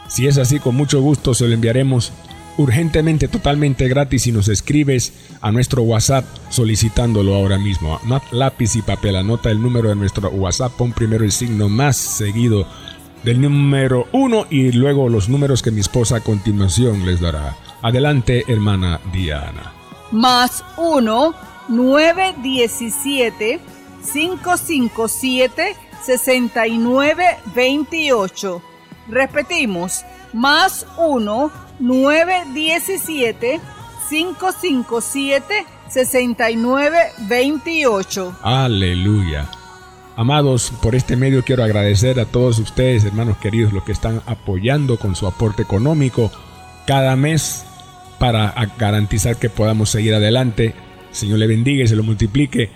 Si 0.08 0.26
es 0.26 0.36
así, 0.36 0.58
con 0.58 0.74
mucho 0.74 1.00
gusto 1.00 1.32
se 1.32 1.48
lo 1.48 1.54
enviaremos 1.54 2.12
urgentemente, 2.58 3.28
totalmente 3.28 3.88
gratis 3.88 4.22
si 4.22 4.32
nos 4.32 4.48
escribes 4.48 5.12
a 5.40 5.52
nuestro 5.52 5.82
WhatsApp 5.82 6.24
solicitándolo 6.50 7.34
ahora 7.34 7.58
mismo. 7.58 7.98
Lápiz 8.30 8.76
y 8.76 8.82
papel, 8.82 9.16
anota 9.16 9.50
el 9.50 9.60
número 9.60 9.88
de 9.88 9.96
nuestro 9.96 10.28
WhatsApp, 10.30 10.72
pon 10.72 10.92
primero 10.92 11.24
el 11.24 11.32
signo 11.32 11.68
más 11.68 11.96
seguido 11.96 12.66
del 13.24 13.40
número 13.40 14.06
1 14.12 14.46
y 14.50 14.72
luego 14.72 15.08
los 15.08 15.28
números 15.28 15.62
que 15.62 15.70
mi 15.70 15.80
esposa 15.80 16.16
a 16.16 16.20
continuación 16.20 17.06
les 17.06 17.20
dará. 17.20 17.56
Adelante, 17.82 18.44
hermana 18.48 19.00
Diana. 19.12 19.72
Más 20.10 20.64
1 20.76 21.34
917 21.68 23.60
557 24.12 25.76
6928. 26.04 28.62
Repetimos, 29.08 30.04
más 30.32 30.86
1 30.98 31.61
917 31.78 33.60
557 34.08 35.66
6928. 35.88 38.36
Aleluya. 38.42 39.48
Amados, 40.16 40.72
por 40.82 40.94
este 40.94 41.16
medio 41.16 41.42
quiero 41.42 41.64
agradecer 41.64 42.20
a 42.20 42.26
todos 42.26 42.58
ustedes, 42.58 43.04
hermanos 43.04 43.38
queridos, 43.38 43.72
los 43.72 43.84
que 43.84 43.92
están 43.92 44.20
apoyando 44.26 44.98
con 44.98 45.16
su 45.16 45.26
aporte 45.26 45.62
económico 45.62 46.30
cada 46.86 47.16
mes 47.16 47.64
para 48.18 48.54
garantizar 48.78 49.36
que 49.36 49.48
podamos 49.48 49.90
seguir 49.90 50.14
adelante. 50.14 50.74
Señor 51.10 51.38
le 51.38 51.46
bendiga 51.46 51.84
y 51.84 51.88
se 51.88 51.96
lo 51.96 52.02
multiplique. 52.02 52.70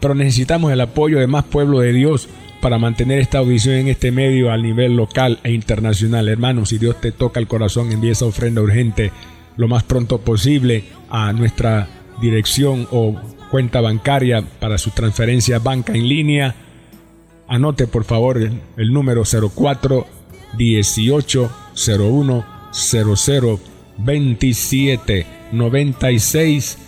Pero 0.00 0.14
necesitamos 0.14 0.72
el 0.72 0.80
apoyo 0.80 1.18
de 1.18 1.26
más 1.26 1.44
pueblo 1.44 1.80
de 1.80 1.92
Dios 1.92 2.28
para 2.62 2.78
mantener 2.78 3.18
esta 3.18 3.38
audición 3.38 3.74
en 3.74 3.88
este 3.88 4.12
medio 4.12 4.52
al 4.52 4.62
nivel 4.62 4.94
local 4.94 5.40
e 5.42 5.50
internacional. 5.50 6.28
Hermanos, 6.28 6.68
si 6.68 6.78
Dios 6.78 7.00
te 7.00 7.10
toca 7.10 7.40
el 7.40 7.48
corazón, 7.48 7.90
envíe 7.90 8.10
esa 8.10 8.24
ofrenda 8.24 8.62
urgente 8.62 9.10
lo 9.56 9.66
más 9.66 9.82
pronto 9.82 10.18
posible 10.18 10.84
a 11.10 11.32
nuestra 11.32 11.88
dirección 12.20 12.86
o 12.92 13.20
cuenta 13.50 13.80
bancaria 13.80 14.44
para 14.60 14.78
su 14.78 14.90
transferencia 14.90 15.58
banca 15.58 15.92
en 15.92 16.08
línea. 16.08 16.54
Anote 17.48 17.88
por 17.88 18.04
favor 18.04 18.38
el, 18.38 18.92
número 18.92 19.24
04 19.24 20.06
18 20.56 21.50
01 21.74 22.44
00 22.72 23.60
27 23.98 25.26
96 25.50 26.78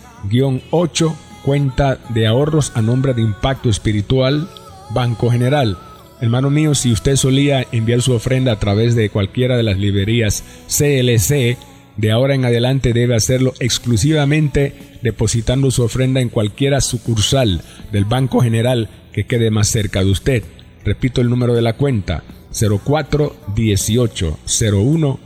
8 0.71 1.15
cuenta 1.43 1.99
de 2.09 2.27
ahorros 2.27 2.71
a 2.75 2.81
nombre 2.81 3.13
de 3.13 3.23
Impacto 3.23 3.69
Espiritual 3.69 4.47
Banco 4.91 5.29
General. 5.29 5.77
Hermano 6.21 6.49
mío, 6.49 6.75
si 6.75 6.91
usted 6.91 7.15
solía 7.17 7.65
enviar 7.71 8.01
su 8.01 8.13
ofrenda 8.13 8.53
a 8.53 8.59
través 8.59 8.95
de 8.95 9.09
cualquiera 9.09 9.57
de 9.57 9.63
las 9.63 9.77
librerías 9.77 10.43
CLC, 10.67 11.57
de 11.97 12.11
ahora 12.11 12.35
en 12.35 12.45
adelante 12.45 12.93
debe 12.93 13.15
hacerlo 13.15 13.53
exclusivamente 13.59 14.73
depositando 15.01 15.71
su 15.71 15.83
ofrenda 15.83 16.21
en 16.21 16.29
cualquiera 16.29 16.81
sucursal 16.81 17.61
del 17.91 18.05
Banco 18.05 18.41
General 18.41 18.89
que 19.13 19.25
quede 19.25 19.51
más 19.51 19.67
cerca 19.69 20.03
de 20.03 20.11
usted. 20.11 20.43
Repito 20.83 21.21
el 21.21 21.29
número 21.29 21.53
de 21.53 21.61
la 21.61 21.73
cuenta 21.73 22.23
04 22.51 23.35
18 23.55 24.39
01 24.45 25.19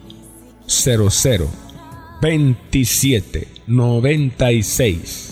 00 0.67 1.49
27 2.21 3.47
96 3.67 5.28